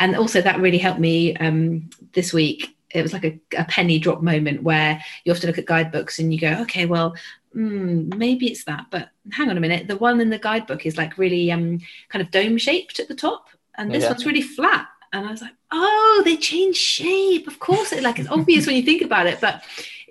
[0.00, 2.60] and also that really helped me um this week.
[2.98, 4.92] It was like a, a penny drop moment where
[5.24, 7.14] you have to look at guidebooks and you go okay well
[7.54, 8.86] mm, maybe it's that.
[8.94, 11.66] But hang on a minute the one in the guidebook is like really um
[12.10, 13.42] kind of dome shaped at the top
[13.76, 14.10] and this Yeah.
[14.10, 14.86] one's really flat.
[15.12, 17.46] And i was like oh they changed shape.
[17.52, 19.62] Of course it like it's obvious when you think about it but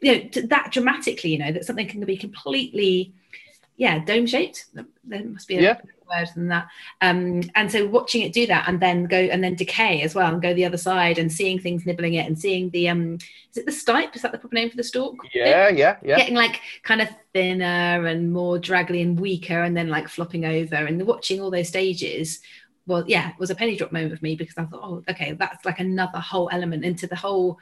[0.02, 0.20] you know
[0.54, 3.14] that dramatically you know that something can be completely
[3.78, 4.66] yeah dome shaped.
[4.74, 5.78] There must be a Yeah.
[6.08, 6.68] word than that.
[7.02, 10.32] Um and so watching it do that and then go and then decay as well
[10.32, 13.16] and go the other side and seeing things nibbling it and seeing the um
[13.52, 14.16] is it the stipe?
[14.16, 16.18] Is that the proper name for the stalk Yeah, yeah, yeah.
[16.18, 20.76] getting like kind of thinner and more draggly and weaker and then like flopping over
[20.76, 22.40] and watching all those stages
[22.86, 25.32] well yeah it was a penny drop moment for me because i thought oh okay
[25.40, 27.58] that's like another whole element into the whole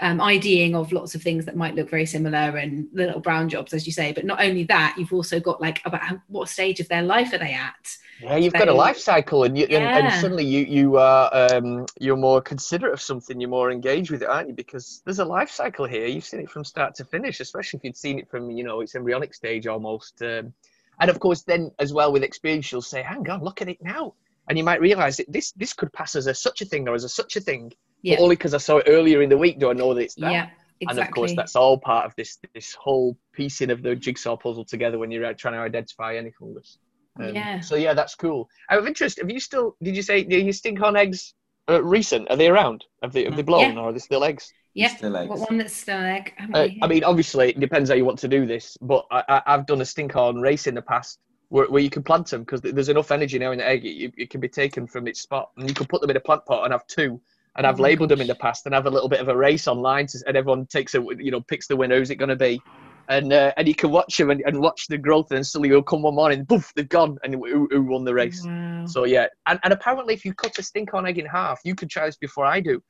[0.00, 3.48] um, IDing of lots of things that might look very similar and the little brown
[3.48, 4.12] jobs, as you say.
[4.12, 7.32] But not only that, you've also got like about how, what stage of their life
[7.32, 7.96] are they at?
[8.20, 11.86] Yeah, you've got a life cycle, and you, and, and suddenly you you are um,
[11.98, 13.40] you're more considerate of something.
[13.40, 14.54] You're more engaged with it, aren't you?
[14.54, 16.06] Because there's a life cycle here.
[16.06, 18.80] You've seen it from start to finish, especially if you'd seen it from you know
[18.80, 20.20] its embryonic stage almost.
[20.22, 20.52] Um,
[21.00, 23.82] and of course, then as well with experience, you'll say, "Hang on, look at it
[23.82, 24.14] now,"
[24.48, 26.94] and you might realise that this this could pass as a such a thing or
[26.94, 27.72] as a such a thing.
[28.02, 30.00] Yeah, But only because I saw it earlier in the week do I know that
[30.02, 30.32] it's that.
[30.32, 30.86] yeah, exactly.
[30.88, 34.64] And of course, that's all part of this this whole piecing of the jigsaw puzzle
[34.64, 36.78] together when you're trying to identify any fungus.
[37.18, 37.60] Um, Yeah.
[37.60, 38.48] So yeah, that's cool.
[38.70, 39.76] Out of interest, have you still?
[39.82, 41.34] Did you say you your stinkhorn eggs
[41.68, 42.30] uh, recent?
[42.30, 42.84] Are they around?
[43.02, 43.80] Have they have they blown Yeah.
[43.80, 44.52] or are they still eggs?
[44.74, 44.88] yeah.
[44.88, 45.28] Still eggs.
[45.28, 46.32] What one that's still egg?
[46.54, 46.68] Uh.
[46.82, 49.66] I mean, obviously, it depends how you want to do this, but I, I, I've
[49.66, 52.88] done a stinkhorn race in the past where, where you can plant them because there's
[52.88, 53.84] enough energy now in the egg.
[53.84, 56.20] It, it can be taken from its spot, and you can put them in a
[56.20, 57.20] plant pot and have two.
[57.56, 59.36] And I've Oh labelled them in the past and have a little bit of a
[59.36, 61.98] race online, to, and everyone takes a you know picks the winner.
[61.98, 62.60] Who's it going to be?
[63.08, 65.82] And uh, and you can watch them and, and watch the growth, and suddenly you'll
[65.82, 68.44] come one morning, poof, they've gone, and who, who won the race?
[68.44, 68.86] Wow.
[68.86, 71.90] So yeah, and, and apparently if you cut a stinkhorn egg in half, you could
[71.90, 72.80] try this before I do.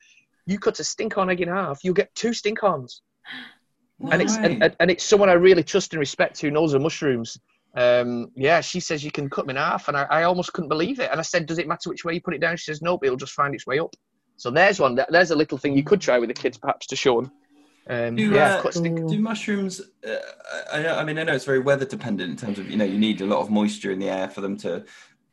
[0.45, 3.01] You cut a stinkhorn egg in half, you'll get two stinkhorns
[4.11, 7.37] and it's and, and, it's someone I really trust and respect who knows the mushrooms.
[7.75, 10.69] Um, yeah, she says you can cut them in half, and I, I almost couldn't
[10.69, 11.09] believe it.
[11.09, 13.05] And I said, "Does it matter which way you put it down?" She says, "Nope,
[13.05, 13.95] it'll just find its way up."
[14.41, 14.99] So there's one.
[15.07, 17.31] There's a little thing you could try with the kids, perhaps to show them.
[17.85, 19.09] Um, Do, yeah, uh, cut stink- Cool.
[19.09, 19.81] Do mushrooms?
[20.03, 20.15] Uh,
[20.73, 22.97] I, I mean, I know it's very weather dependent in terms of you know you
[22.97, 24.83] need a lot of moisture in the air for them to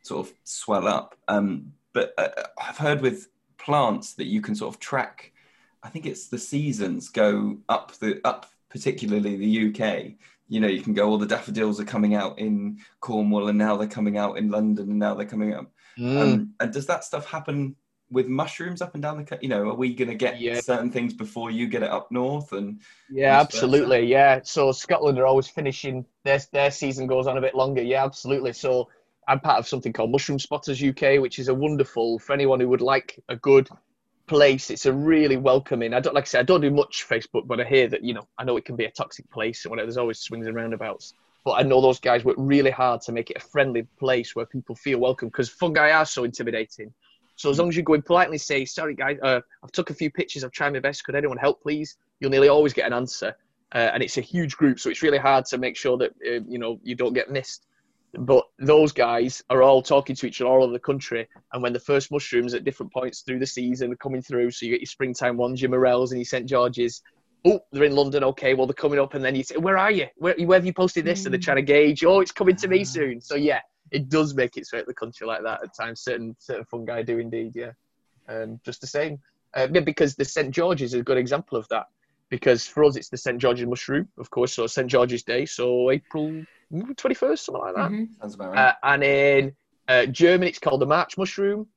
[0.03, 1.15] sort of swell up.
[1.27, 2.27] Um, but uh,
[2.61, 5.33] I've heard with plants that you can sort of track.
[5.81, 10.11] I think it's the seasons go up the up, particularly the UK.
[10.49, 11.09] You know, you can go.
[11.09, 14.91] All the daffodils are coming out in Cornwall, and now they're coming out in London,
[14.91, 15.71] and now they're coming out.
[15.97, 16.21] Mm.
[16.21, 17.75] Um, and does that stuff happen
[18.11, 19.23] with mushrooms up and down the?
[19.23, 20.59] co- You know, are we going to get Yeah.
[20.61, 22.53] certain things before you get it up north?
[22.53, 24.05] And Yeah, absolutely.
[24.05, 24.41] Yeah.
[24.43, 27.81] So Scotland are always finishing their their season goes on a bit longer.
[27.81, 28.53] Yeah, absolutely.
[28.53, 28.89] So
[29.27, 32.69] I'm part of something called Mushroom Spotters UK, which is a wonderful for anyone who
[32.69, 33.69] would like a good
[34.27, 34.69] place.
[34.69, 35.93] It's a really welcoming.
[35.93, 38.13] I don't like I say I don't do much Facebook, but I hear that you
[38.13, 39.87] know I know it can be a toxic place and whatever.
[39.87, 41.13] There's always swings and roundabouts.
[41.45, 44.45] But I know those guys work really hard to make it a friendly place where
[44.45, 46.93] people feel welcome because fungi are so intimidating.
[47.39, 49.93] So as long as you go in politely say, sorry guys, uh, I've took a
[49.93, 51.95] few pictures, I've tried my best, could anyone help please?
[52.19, 53.33] You'll nearly always get an answer.
[53.73, 56.41] Uh, and it's a huge group, so it's really hard to make sure that, uh,
[56.49, 57.67] you know, you don't get missed.
[58.13, 61.29] But those guys are all talking to each other all over the country.
[61.53, 64.65] And when the first mushrooms at different points through the season are coming through, so
[64.65, 66.45] you get your springtime ones, your morels and your St.
[66.45, 67.03] George's,
[67.45, 69.13] oh, they're in London, okay, well, they're coming up.
[69.13, 70.07] And then you say, where are you?
[70.17, 71.23] Where, where have you posted this?
[71.23, 73.21] And they're trying to gauge, oh, it's coming to me soon.
[73.21, 73.61] So yeah,
[73.91, 76.01] it does make its way to the country like that at times.
[76.01, 77.71] Certain certain fungi do indeed, yeah.
[78.27, 79.19] Um, just the same.
[79.55, 80.51] Uh, yeah, because the St.
[80.51, 81.87] George's is a good example of that.
[82.29, 83.39] Because for us, it's the St.
[83.39, 84.87] George's mushroom, of course, so St.
[84.87, 87.91] George's Day, so April 21st, something like that.
[87.91, 88.19] Mhm.
[88.19, 88.67] sounds about right.
[88.67, 89.55] Uh, and in
[89.87, 91.67] uh, Germany, it's called the March mushroom.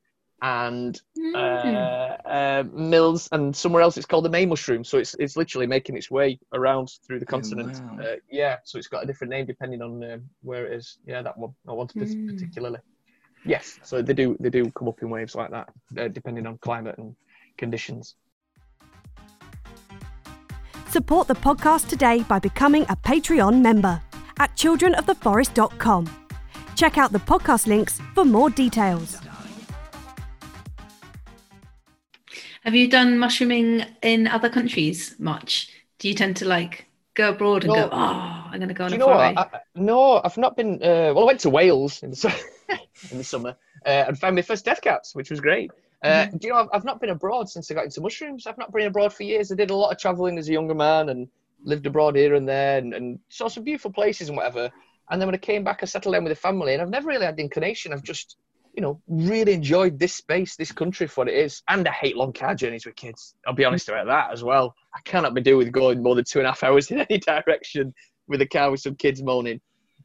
[0.42, 1.00] And
[1.36, 2.18] uh, Mm.
[2.26, 4.82] uh, Mills and somewhere else, it's called the May mushroom.
[4.84, 7.80] So it's it's literally making its way around through the Oh, continent.
[7.80, 7.98] wow.
[8.04, 10.98] Uh, yeah, so it's got a different name depending on um, where it is.
[11.06, 12.26] Yeah, that one, that one Mm.
[12.28, 12.80] particularly.
[13.44, 16.58] Yes, so they do they do come up in waves like that, uh, depending on
[16.58, 17.14] climate and
[17.56, 18.16] conditions.
[20.88, 24.00] Support the podcast today by becoming a Patreon member
[24.38, 26.10] at childrenoftheforest.com.
[26.76, 29.18] Check out the podcast links for more details.
[32.64, 35.68] Have you done mushrooming in other countries much?
[35.98, 37.88] Do you tend to like go abroad and No.
[37.88, 39.34] go, oh, I'm going to go on Do a you know foray?
[39.36, 40.74] I, I- no, I've not been.
[40.82, 42.28] Uh, well, I went to Wales in the, su-
[43.10, 43.56] in the summer
[43.86, 45.70] uh, and found my first death caps, which was great.
[46.04, 46.58] Uh, Do you know?
[46.60, 48.46] I've, I've not been abroad since I got into mushrooms.
[48.46, 49.52] I've not been abroad for years.
[49.52, 51.28] I did a lot of traveling as a younger man and
[51.64, 54.68] lived abroad here and there and, and saw some beautiful places and whatever.
[55.10, 57.08] And then when I came back, I settled down with a family, and I've never
[57.08, 57.92] really had the inclination.
[57.92, 58.36] I've just,
[58.74, 61.62] you know, really enjoyed this space, this country for what it is.
[61.68, 63.34] And I hate long car journeys with kids.
[63.46, 64.74] I'll be honest about that as well.
[64.94, 67.18] I cannot be doing with going more than two and a half hours in any
[67.18, 67.94] direction
[68.28, 69.60] with a car with some kids moaning.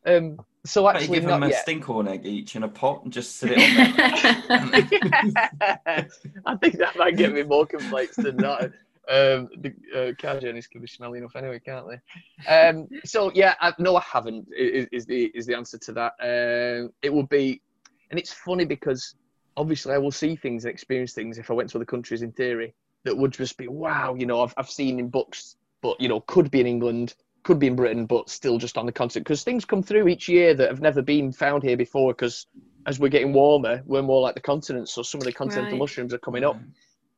[0.06, 1.66] Um, so But you actually, give them a yet.
[1.66, 6.08] stinkhorn egg each in a pot and just sit it on there.
[6.46, 8.64] I think that might get me more complaints than not.
[9.10, 12.54] Um, the uh, car journeys can be smelly enough anyway, can't they?
[12.54, 14.50] Um, so yeah, I, no, I haven't.
[14.58, 16.14] Is, is the is the answer to that?
[16.20, 17.62] Um, it would be,
[18.10, 19.16] and it's funny because
[19.56, 22.32] obviously I will see things and experience things if I went to other countries in
[22.32, 22.74] theory
[23.06, 24.16] that would just be wow.
[24.16, 27.60] You know, I've I've seen in books, but you know, could be in England, could
[27.60, 30.54] be in Britain, but still just on the continent because things come through each year
[30.54, 32.46] that have never been found here before because
[32.86, 34.88] as we're getting warmer, we're more like the continent.
[34.90, 35.80] So some of the continental Right.
[35.80, 36.62] mushrooms are coming up.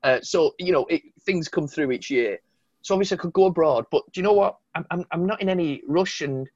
[0.03, 2.39] Uh, so you know, it, things come through each year.
[2.81, 4.55] So obviously I could go abroad, but do you know what?
[4.73, 6.47] I'm, I'm, I'm not in any rush and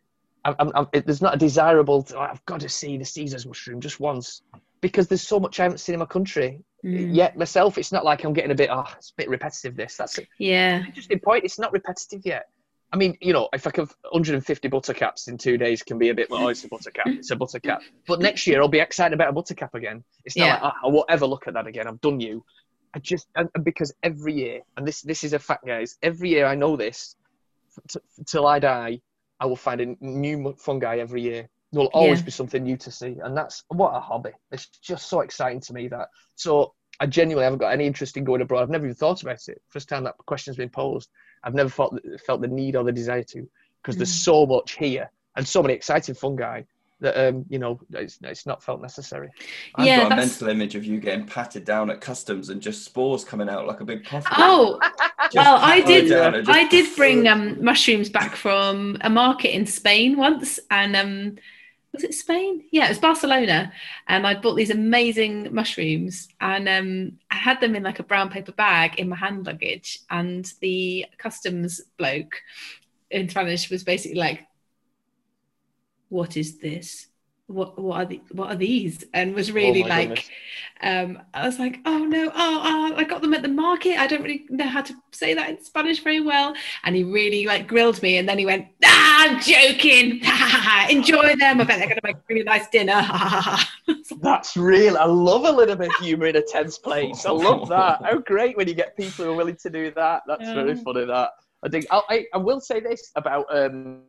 [0.46, 3.46] I'm, I'm, I'm, there's not a desirable, to, oh, I've got to see the Caesar's
[3.46, 4.42] mushroom just once
[4.82, 6.60] because there's so much I haven't seen in my country.
[6.84, 7.16] Mm.
[7.16, 9.96] Yet myself, it's not like I'm getting a bit, oh, it's a bit repetitive this.
[9.96, 10.28] That's it.
[10.38, 10.84] Yeah.
[10.86, 11.46] Interesting point.
[11.46, 12.50] It's not repetitive yet.
[12.92, 16.14] I mean, you know, if I have 150 buttercaps in two days can be a
[16.14, 17.80] bit, well, oh, it's a buttercap, it's a buttercap.
[18.08, 20.04] But next year I'll be excited about a buttercap again.
[20.26, 20.62] It's not Yeah.
[20.62, 21.88] like, oh, I won't ever look at that again.
[21.88, 22.44] I've done you.
[22.94, 26.30] I just, and, and because every year, and this this is a fact, guys, every
[26.30, 27.16] year I know this,
[27.90, 29.02] t- till I die,
[29.40, 31.50] I will find a new fungi every year.
[31.72, 32.26] There'll always Yeah.
[32.26, 33.18] be something new to see.
[33.24, 34.32] And that's what a hobby.
[34.52, 36.10] It's just so exciting to me that.
[36.36, 38.62] So I genuinely haven't got any interest in going abroad.
[38.62, 39.62] I've never even thought about it.
[39.70, 41.10] First time that question's been posed,
[41.44, 43.50] I've never felt felt the need or the desire to,
[43.82, 44.24] because there's Mm.
[44.24, 46.62] so much here and so many exciting fungi
[47.04, 49.30] that um, you know it's, it's not felt necessary.
[49.76, 52.84] I've Yeah, got a mental image of you getting patted down at customs and just
[52.84, 54.26] spores coming out like a big puff.
[54.32, 54.80] Oh,
[55.36, 56.08] well, I did.
[56.08, 61.36] just- I did bring um, mushrooms back from a market in Spain once, and um,
[61.94, 62.64] was it Spain?
[62.72, 63.72] Yeah, it was Barcelona,
[64.08, 68.30] and I bought these amazing mushrooms, and um, I had them in like a brown
[68.30, 72.42] paper bag in my hand luggage, and the customs bloke
[73.12, 74.48] in Spanish was basically like,
[76.14, 77.08] "What is this?"
[77.48, 80.30] What, what are the, what are these and was really Oh like goodness.
[80.82, 84.00] um, I was like, oh no, oh, oh, I got them at the market.
[84.00, 86.56] I don't really know how to say that in Spanish very well.
[86.86, 88.18] And he really like grilled me.
[88.18, 90.22] And then he went, ah, I'm joking.
[90.98, 91.60] Enjoy them.
[91.62, 93.02] I bet they're going to make a really nice dinner.
[94.22, 94.98] That's real.
[94.98, 97.26] I love a little bit of humour in a tense place.
[97.26, 98.02] I love that.
[98.04, 100.24] How great when you get people who are willing to do that.
[100.28, 100.54] That's Yeah.
[100.56, 101.06] very funny.
[101.06, 101.32] That
[101.64, 101.86] I think.
[101.92, 104.02] I, I, I will say this about um,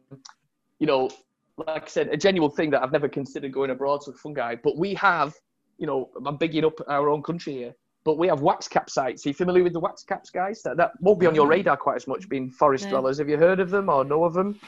[0.78, 1.10] you know,
[1.56, 4.56] like I said, a genuine thing that I've never considered going abroad to fungi.
[4.62, 5.34] But we have,
[5.78, 7.74] you know, I'm bigging up our own country here.
[8.04, 9.24] But we have wax cap sites.
[9.24, 10.62] Are you familiar with the wax caps, guys?
[10.62, 12.90] That, that won't be on your radar quite as much, being forest No.
[12.90, 13.16] dwellers.
[13.18, 14.60] Have you heard of them or know of them?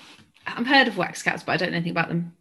[0.47, 2.35] I've heard of wax caps, but I don't know anything about them.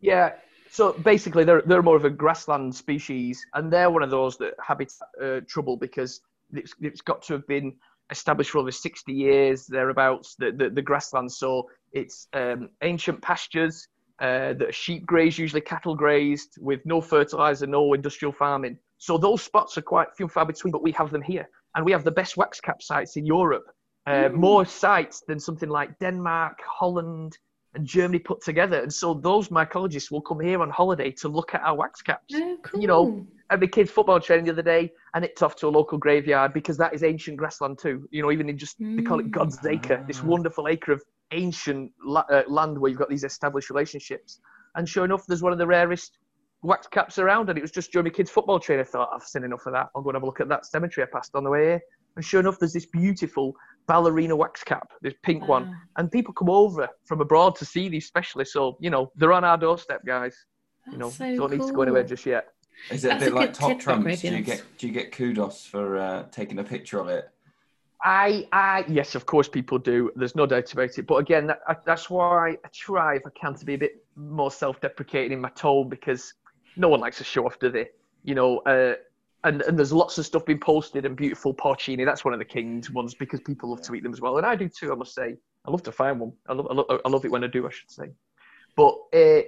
[0.00, 0.32] Yeah.
[0.68, 4.54] So basically, they're they're more of a grassland species, and they're one of those that
[4.60, 6.20] habitat uh, trouble because
[6.52, 7.74] it's, it's got to have been
[8.10, 10.34] established for over 60 years thereabouts.
[10.38, 13.88] The the, the grassland, so it's um, ancient pastures
[14.22, 18.78] uh, that sheep graze, usually cattle grazed, with no fertilizer, no industrial farming.
[18.98, 21.84] So those spots are quite few and far between, but we have them here, and
[21.84, 23.66] we have the best wax cap sites in Europe.
[24.06, 24.34] Uh, Mm.
[24.34, 27.32] More sites than something like Denmark, Holland,
[27.74, 28.78] and Germany put together.
[28.82, 32.34] And so those mycologists will come here on holiday to look at our wax caps.
[32.34, 32.80] Oh, cool.
[32.82, 33.02] You know,
[33.48, 35.98] I had my kids football training the other day, and it's off to a local
[35.98, 37.96] graveyard because that is ancient grassland too.
[38.10, 39.36] You know, even in just they call it Mm.
[39.38, 40.26] God's acre, this Ah.
[40.34, 41.02] wonderful acre of
[41.32, 44.40] ancient la- uh, land where you've got these established relationships.
[44.74, 46.18] And sure enough, there's one of the rarest
[46.62, 48.86] wax caps around, and it was just during my kids' football training.
[48.86, 49.88] I thought I've seen enough of that.
[49.94, 51.80] I'll go and have a look at that cemetery I passed on the way here.
[52.16, 53.54] And sure enough, there's this beautiful
[53.86, 58.06] ballerina wax cap, this pink one and people come over from abroad to see these
[58.06, 58.54] specialists.
[58.54, 60.36] So you know they're on our doorstep, guys.
[60.90, 62.48] You know, That's so don't need to go anywhere just yet.
[62.90, 64.20] Is it a bit a like top trumps?
[64.20, 67.28] Do you get do you get kudos for uh, taking a picture of it?
[68.04, 70.10] I, I, yes, of course, people do.
[70.16, 71.06] There's no doubt about it.
[71.06, 74.50] But again, that, that's why I try, if I can, to be a bit more
[74.50, 76.34] self-deprecating in my tone because
[76.76, 77.90] no one likes to show off, do they?
[78.24, 78.94] You know, uh,
[79.44, 82.04] and and there's lots of stuff being posted and beautiful porcini.
[82.04, 84.46] That's one of the king's ones because people love to eat them as well, and
[84.46, 84.92] I do too.
[84.92, 85.36] I must say,
[85.66, 86.32] I love to find one.
[86.48, 87.66] I love, I love, I love it when I do.
[87.66, 88.10] I should say.
[88.76, 89.42] But uh,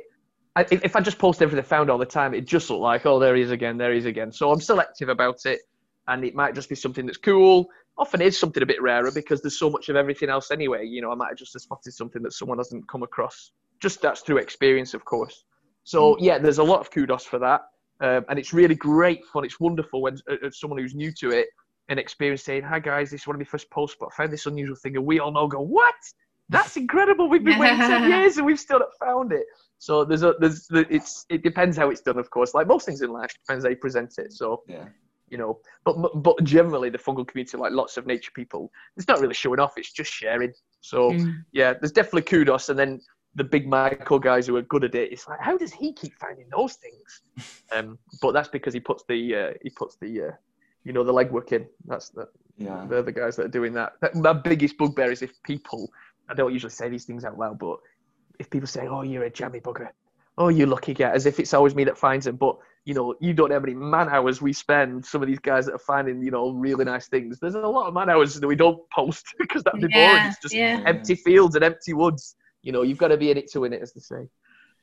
[0.57, 3.07] I, if I just post everything I found all the time, it just look like,
[3.07, 4.33] oh, there he is again, there he is again.
[4.33, 5.61] So I'm selective about it,
[6.09, 7.69] and it might just be something that's cool.
[7.97, 10.85] Often is something a bit rarer because there's so much of everything else anyway.
[10.85, 13.53] You know, I might have just spotted something that someone hasn't come across.
[13.81, 15.45] Just that's through experience, of course.
[15.85, 17.63] So yeah, there's a lot of kudos for that,
[18.01, 19.45] um, and it's really great fun.
[19.45, 21.49] It's wonderful when uh, uh, someone who's new to it
[21.89, 24.33] and experience saying, "Hi guys, this is one of my first posts, but I found
[24.33, 25.95] this unusual thing," and we all know go, "What?
[26.49, 27.29] That's incredible!
[27.29, 29.45] We've been waiting ten years and we've still not found it."
[29.79, 32.55] So there's a there's it's it depends how it's done, of course.
[32.55, 34.33] Like most things in life, depends how you present it.
[34.33, 34.87] So Yeah.
[35.35, 35.53] You know,
[35.87, 38.63] but but- but generally the fungal community, like lots of nature people,
[38.97, 39.73] it's not really showing off.
[39.77, 40.53] It's just sharing.
[40.81, 41.45] So Mm.
[41.61, 43.01] yeah, there's definitely kudos, and then
[43.41, 45.07] the big Michael guys who are good at it.
[45.13, 47.09] It's like, how does he keep finding those things?
[47.77, 50.35] Um, but that's because he puts the uh, he puts the uh,
[50.87, 51.63] you know the legwork in.
[51.91, 52.25] That's the
[52.67, 52.87] Yeah.
[52.89, 53.91] they're the guys that are doing that.
[54.03, 54.15] that.
[54.15, 55.81] My biggest bugbear is if people,
[56.31, 57.79] I don't usually say these things out loud, but
[58.43, 59.89] if people say, "Oh, you're a jammy bugger,"
[60.37, 62.37] "Oh, you lucky guy," as if it's always me that finds them.
[62.37, 62.55] But
[62.85, 65.05] you know, you don't have any man hours we spend.
[65.05, 67.39] Some of these guys that are finding, you know, really nice things.
[67.41, 70.25] There's a lot of man hours that we don't post because that'd be boring.
[70.25, 70.83] It's just yeah.
[70.87, 72.37] empty fields and empty woods.
[72.63, 74.29] You know, you've got to be in it to win it, as they say.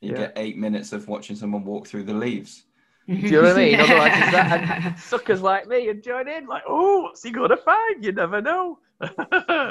[0.00, 0.16] You Yeah.
[0.16, 2.64] get eight minutes of watching someone walk through the leaves.
[3.08, 3.80] Do you know what I mean?
[3.80, 7.50] Otherwise, it's that, and suckers like me and join in, like, oh, what's he going
[7.50, 8.04] to find?
[8.04, 8.78] You never know.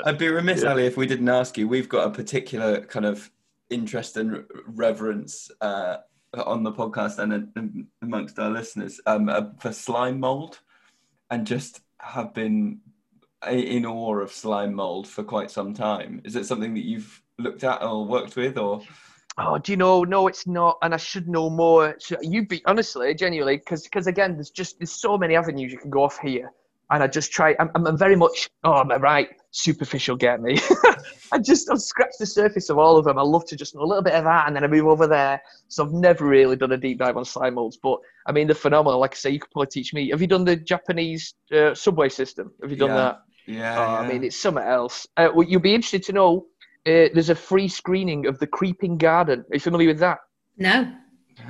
[0.06, 0.72] I'd be remiss, Yeah.
[0.72, 1.68] Ali, if we didn't ask you.
[1.68, 3.30] We've got a particular kind of
[3.70, 5.98] interest and reverence uh,
[6.34, 10.60] on the podcast and amongst our listeners um, uh, for slime mold,
[11.30, 12.80] and just have been
[13.50, 16.22] in awe of slime mold for quite some time.
[16.24, 18.82] Is it something that you've looked at or worked with, or
[19.38, 20.04] Oh, do you know?
[20.04, 21.96] No, it's not, and I should know more.
[22.00, 25.78] So you be honestly, genuinely, because because again, there's just there's so many avenues you
[25.78, 26.52] can go off here,
[26.90, 27.56] and I just try.
[27.60, 29.30] I'm, I'm very much oh, am I right?
[29.54, 30.58] Superficial, get me.
[31.34, 33.18] I just I've scratched the surface of all of them.
[33.18, 35.08] I love to just know a little bit of that, and then I move over
[35.08, 35.42] there.
[35.68, 38.56] So I've never really done a deep dive on slime molds, but I mean they're
[38.56, 39.00] phenomenal.
[39.00, 40.10] Like I say, you could probably teach me.
[40.10, 42.52] Have you done the Japanese uh, subway system?
[42.62, 42.96] Have you done Yeah.
[42.96, 43.20] that?
[43.46, 43.76] yeah?
[43.80, 45.06] Oh, I mean, it's something else.
[45.18, 46.46] Uh, well, you'll be interested to know
[46.88, 49.42] uh, there's a free screening of The Creeping Garden.
[49.42, 50.20] Are you familiar with that?
[50.58, 50.94] No.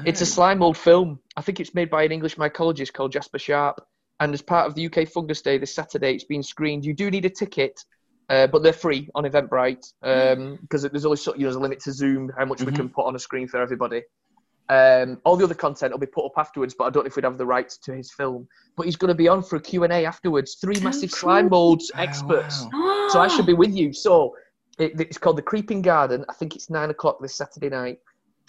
[0.06, 1.20] It's a slime mold film.
[1.38, 3.82] I think it's made by an English mycologist called Jasper Sharp.
[4.22, 6.86] And as part of the UK Fungus Day this Saturday, it's being screened.
[6.86, 7.84] You do need a ticket,
[8.30, 9.84] uh, but they're free on Eventbrite
[10.62, 12.76] because there's only so, you know, there's a limit to Zoom how much we Mhm.
[12.76, 14.04] can put on a screen for everybody.
[14.70, 17.16] Um, all the other content will be put up afterwards, but I don't know if
[17.16, 18.48] we'd have the rights to his film.
[18.78, 20.56] But he's going to be on for a Q&A afterwards.
[20.62, 21.18] Three Oh, massive cool.
[21.18, 22.68] slime molds Oh, experts.
[22.72, 23.08] wow.
[23.12, 23.92] So I should be with you.
[23.92, 24.36] So
[24.78, 26.24] it, it's called The Creeping Garden.
[26.30, 28.00] I think it's nine o'clock this Saturday night.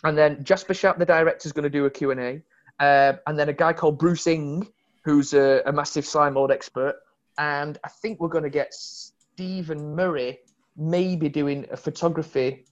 [0.04, 2.42] And then Jasper Sharp, the director, is going to do a Q&A.
[2.78, 4.68] Uh, and then a guy called Bruce Ing,
[5.04, 6.96] who's a, a massive slime mold expert.
[7.38, 10.38] And I think we're going to get Stephen Murray
[10.76, 12.64] maybe doing a photography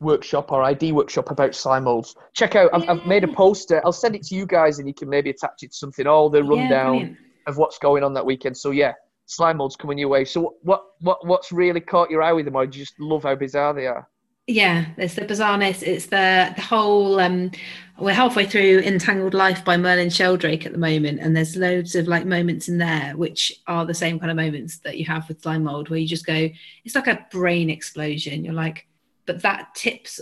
[0.00, 2.16] workshop or ID workshop about slime molds.
[2.32, 3.80] Check out, I've, I've made a poster.
[3.84, 6.30] I'll send it to you guys and you can maybe attach it to something, all
[6.30, 7.18] the rundown brilliant.
[7.46, 8.56] of what's going on that weekend.
[8.56, 8.94] So yeah,
[9.26, 10.24] slime molds coming your way.
[10.24, 13.74] So what what what's really caught your eye with them, you just love how bizarre
[13.74, 14.08] they are?
[14.50, 15.80] Yeah, it's the bizarreness.
[15.80, 17.20] It's the the whole.
[17.20, 17.52] Um,
[18.00, 22.08] we're halfway through Entangled Life by Merlin Sheldrake at the moment, and there's loads of
[22.08, 25.40] like moments in there which are the same kind of moments that you have with
[25.40, 26.48] slime mold, where you just go,
[26.84, 28.44] it's like a brain explosion.
[28.44, 28.88] You're like,
[29.24, 30.18] but that tips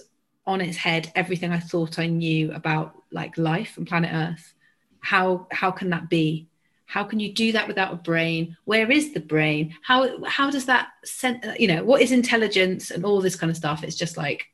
[0.47, 4.53] on its head everything I thought I knew about like life and planet Earth.
[5.01, 6.49] How how can that be?
[6.89, 8.57] How can you do that without a brain?
[8.64, 9.74] Where is the brain?
[9.82, 13.57] How how does that sen- you know what is intelligence and all this kind of
[13.59, 13.84] stuff?
[13.84, 14.47] It's just like,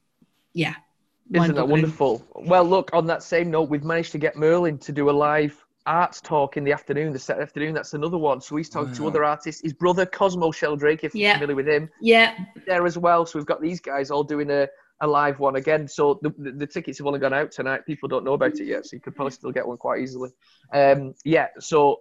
[0.53, 0.75] yeah,
[1.33, 2.27] Isn't that wonderful?
[2.35, 5.57] Well, look, on that same note, we've managed to get Merlin to do a live
[5.87, 7.73] arts talk in the afternoon, the Saturday afternoon.
[7.75, 8.41] That's another one.
[8.41, 9.63] So he's talking to other artists.
[9.63, 11.29] His brother, Cosmo Sheldrake, if Yeah.
[11.29, 12.35] you're familiar with him, Yeah,
[12.67, 13.27] there as well.
[13.27, 14.67] So we've got these guys all doing a,
[15.03, 15.87] a live one again.
[15.87, 17.87] So the, the, the tickets have only gone out tonight.
[17.87, 20.31] People don't know about it yet, so you could probably still get one quite easily.
[20.73, 21.49] Um, yeah.
[21.61, 22.01] So,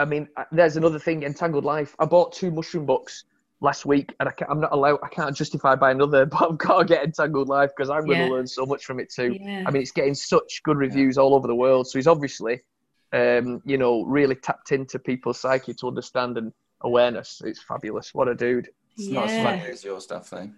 [0.00, 1.22] I mean, uh, there's another thing.
[1.22, 1.94] Entangled Life.
[1.98, 3.24] I bought two mushroom books
[3.60, 4.98] last week, and I can't, I'm not allowed.
[5.02, 8.18] I can't justify buying another, but I've got to get Entangled Life because I'm going
[8.18, 8.26] Yeah.
[8.26, 9.36] to learn so much from it too.
[9.38, 9.64] yeah.
[9.66, 11.86] I mean, it's getting such good reviews all over the world.
[11.88, 12.60] So he's obviously,
[13.12, 17.42] um, you know, really tapped into people's psyche to understand and awareness.
[17.44, 18.14] It's fabulous.
[18.14, 18.68] What a dude.
[18.96, 19.44] It's not as Yeah.
[19.56, 20.48] funny as your stuff, though.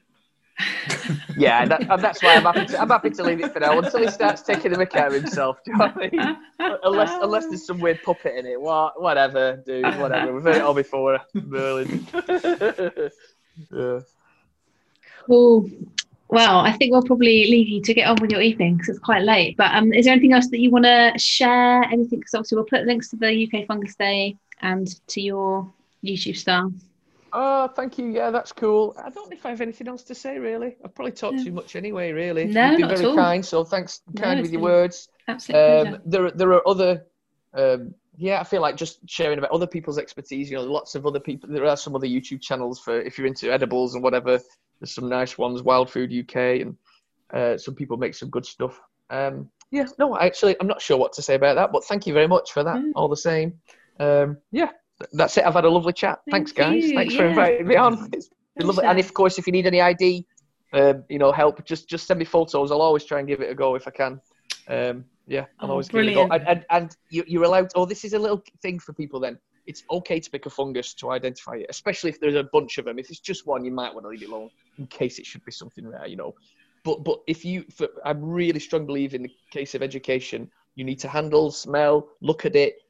[1.36, 3.78] Yeah, that, and that's why I'm happy, to, I'm happy to leave it for now
[3.78, 5.58] until he starts taking the care of himself.
[5.64, 6.36] Do you know what I mean?
[6.84, 8.60] Unless, unless there's some weird puppet in it.
[8.60, 9.84] What, whatever, dude.
[9.98, 10.32] Whatever.
[10.32, 11.18] We've heard it all before.
[11.34, 12.06] Merlin.
[13.72, 14.00] yeah.
[15.26, 15.68] Cool.
[16.28, 18.98] Well, I think we'll probably leave you to get on with your evening because it's
[18.98, 19.56] quite late.
[19.56, 21.82] But um, is there anything else that you want to share?
[21.82, 22.20] Anything?
[22.20, 25.70] Because obviously we'll put links to the UK Fungus Day and to your
[26.04, 26.70] YouTube star.
[27.32, 28.06] Oh, thank you.
[28.06, 28.94] Yeah, that's cool.
[28.98, 30.76] I don't know if I have anything else to say, really.
[30.84, 31.44] I've probably talked No.
[31.44, 32.44] too much anyway, really.
[32.44, 33.16] No, You've been not at very all.
[33.16, 35.08] kind, so thanks, No, kind with your words.
[35.28, 37.06] Absolute Um, there, there are other,
[37.54, 40.50] um, yeah, I feel like just sharing about other people's expertise.
[40.50, 41.48] You know, lots of other people.
[41.50, 44.38] There are some other YouTube channels for if you're into edibles and whatever.
[44.80, 46.76] There's some nice ones, Wild Food UK, and
[47.32, 48.78] uh, some people make some good stuff.
[49.08, 52.12] Um, yeah, no, actually, I'm not sure what to say about that, but thank you
[52.12, 52.76] very much for that.
[52.76, 52.92] Mm.
[52.94, 53.54] All the same.
[54.00, 54.76] Um, yeah, th-
[55.12, 55.44] that's it.
[55.44, 56.20] I've had a lovely chat.
[56.30, 56.84] Thank Thanks, guys.
[56.84, 58.08] you, Thanks for inviting me on.
[58.12, 58.84] It's been lovely.
[58.84, 60.26] And if, of course, if you need any ID,
[60.72, 62.70] um, you know, help, just just send me photos.
[62.70, 64.20] I'll always try and give it a go if I can.
[64.68, 66.26] Um, yeah, I'll Oh, always give it a go.
[66.26, 66.48] brilliant.
[66.48, 67.70] And, and, and you, you're allowed.
[67.74, 69.20] Oh, this is a little thing for people.
[69.20, 72.78] Then it's okay to pick a fungus to identify it, especially if there's a bunch
[72.78, 72.98] of them.
[72.98, 75.44] If it's just one, you might want to leave it alone in case it should
[75.44, 76.06] be something rare.
[76.06, 76.34] You know.
[76.84, 80.84] But but if you, for, I'm really strong believe in the case of education, you
[80.84, 82.81] need to handle, smell, look at it.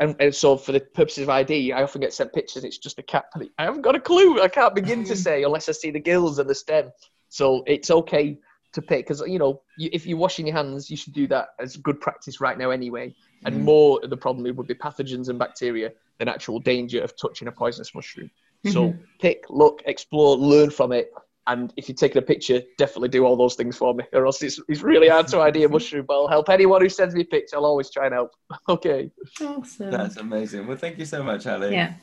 [0.00, 2.64] And, and, so for the purposes of ID, I often get sent pictures.
[2.64, 3.26] It's just a cat.
[3.58, 4.40] I haven't got a clue.
[4.40, 6.90] I can't begin to say unless I see the gills and the stem.
[7.28, 8.38] So it's okay
[8.74, 11.48] to pick because you know you, if you're washing your hands, you should do that
[11.58, 13.14] as good practice right now anyway.
[13.44, 13.60] And Mm.
[13.60, 17.94] more the problem would be pathogens and bacteria than actual danger of touching a poisonous
[17.94, 18.30] mushroom.
[18.66, 18.98] So Mhm.
[19.20, 21.12] pick, look, explore, learn from it.
[21.48, 24.42] And if you're taking a picture, definitely do all those things for me, or else
[24.42, 26.04] it's, it's really hard to ID a mushroom.
[26.06, 27.56] But I'll help anyone who sends me a picture.
[27.56, 28.32] I'll always try and help.
[28.68, 29.10] Okay.
[29.40, 29.90] Awesome.
[29.90, 30.66] That's amazing.
[30.66, 31.72] Well, thank you so much, Ali.
[31.72, 31.94] yeah.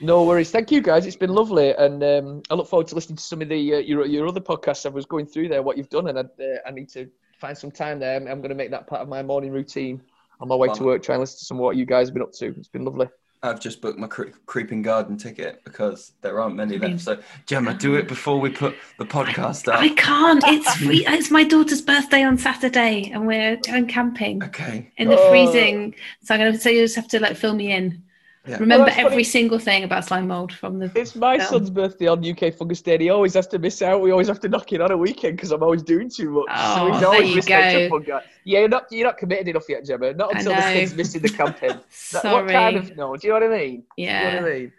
[0.00, 0.50] No worries.
[0.50, 1.06] Thank you, guys.
[1.06, 3.78] It's been lovely, and um, I look forward to listening to some of the uh,
[3.78, 4.86] your your other podcasts.
[4.86, 7.56] I was going through there, what you've done, and I, uh, I need to find
[7.56, 8.16] some time there.
[8.16, 10.02] I'm, going to make that part of my morning routine
[10.40, 11.02] on my way to work.
[11.02, 12.54] Try and listen to some of what you guys have been up to.
[12.58, 13.08] It's been lovely.
[13.42, 17.00] I've just booked my cre- creeping garden ticket because there aren't many left.
[17.00, 19.80] So Gemma, do it before we put the podcast I, up.
[19.80, 20.44] I can't.
[20.46, 24.90] It's free, it's my daughter's birthday on Saturday, and we're going camping Okay.
[24.98, 25.30] in the Oh.
[25.30, 25.94] freezing.
[26.22, 28.02] So I'm gonna so you just have to like fill me in.
[28.46, 28.56] Yeah.
[28.56, 29.24] Remember that's every funny.
[29.24, 30.90] single thing about slime mold from the.
[30.94, 31.50] It's my film.
[31.50, 32.94] son's birthday on UK Fungus Day.
[32.94, 34.00] and He always has to miss out.
[34.00, 36.46] We always have to knock it on a weekend because I'm always doing too much.
[36.48, 38.20] so Oh, he's there you missing out to go.
[38.44, 40.14] Yeah, you're not you're not committed enough yet, Gemma.
[40.14, 40.72] Not until the know.
[40.72, 41.68] kid's missing the camping.
[42.12, 42.44] That- Sorry.
[42.44, 43.14] What kind of no?
[43.14, 43.84] Do you know what I mean?
[43.96, 44.42] Do you know yeah.
[44.42, 44.72] what I mean?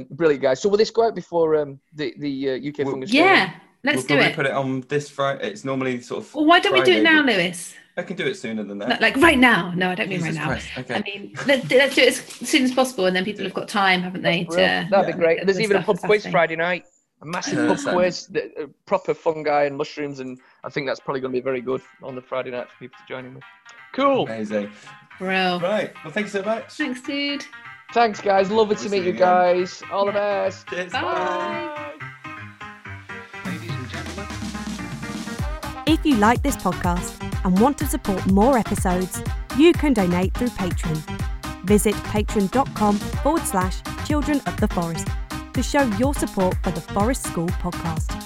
[0.00, 0.60] Um, brilliant, guys.
[0.60, 3.18] So will this go out before um, the the uh, UK Well, Fungus Day?
[3.18, 3.52] Yeah.
[3.82, 4.36] Let's we'll do probably it.
[4.36, 5.48] put it on this Friday.
[5.48, 6.34] It's normally sort of.
[6.34, 7.74] Well, why don't we do it now, but- Lewis?
[8.00, 9.00] I can do it sooner than No, that.
[9.00, 9.72] Like right now?
[9.74, 10.80] No, I don't mean Jesus right now.
[10.82, 10.94] Okay.
[10.94, 12.16] I mean, let's do, let's do it as
[12.48, 14.44] soon as possible, and then people have got time, haven't they?
[14.44, 15.06] To That'd yeah.
[15.06, 15.44] be great.
[15.46, 16.32] there's even a pub quiz Saturday.
[16.32, 16.84] Friday night.
[17.22, 17.94] A massive pub Saturday.
[17.96, 21.42] quiz, the, uh, proper fungi and mushrooms, and I think that's probably going to be
[21.44, 23.44] very good on the Friday night for people to join in with.
[23.92, 24.26] Cool.
[24.26, 24.70] Amazing.
[25.20, 25.60] Real.
[25.60, 25.92] Right.
[26.02, 26.72] Well, thank you so much.
[26.72, 27.44] Thanks, dude.
[27.92, 28.50] Thanks, guys.
[28.50, 29.18] Lovely to meet you you again.
[29.20, 29.82] guys.
[29.92, 30.66] All the best.
[30.68, 30.92] Cheers.
[30.92, 31.68] Bye.
[31.68, 31.86] Ladies
[36.00, 37.12] If you like this podcast
[37.44, 39.22] and want to support more episodes,
[39.58, 40.96] you can donate through Patreon.
[41.66, 45.08] Visit patreon.com forward slash children of the forest
[45.52, 48.19] to show your support for the Forest School podcast.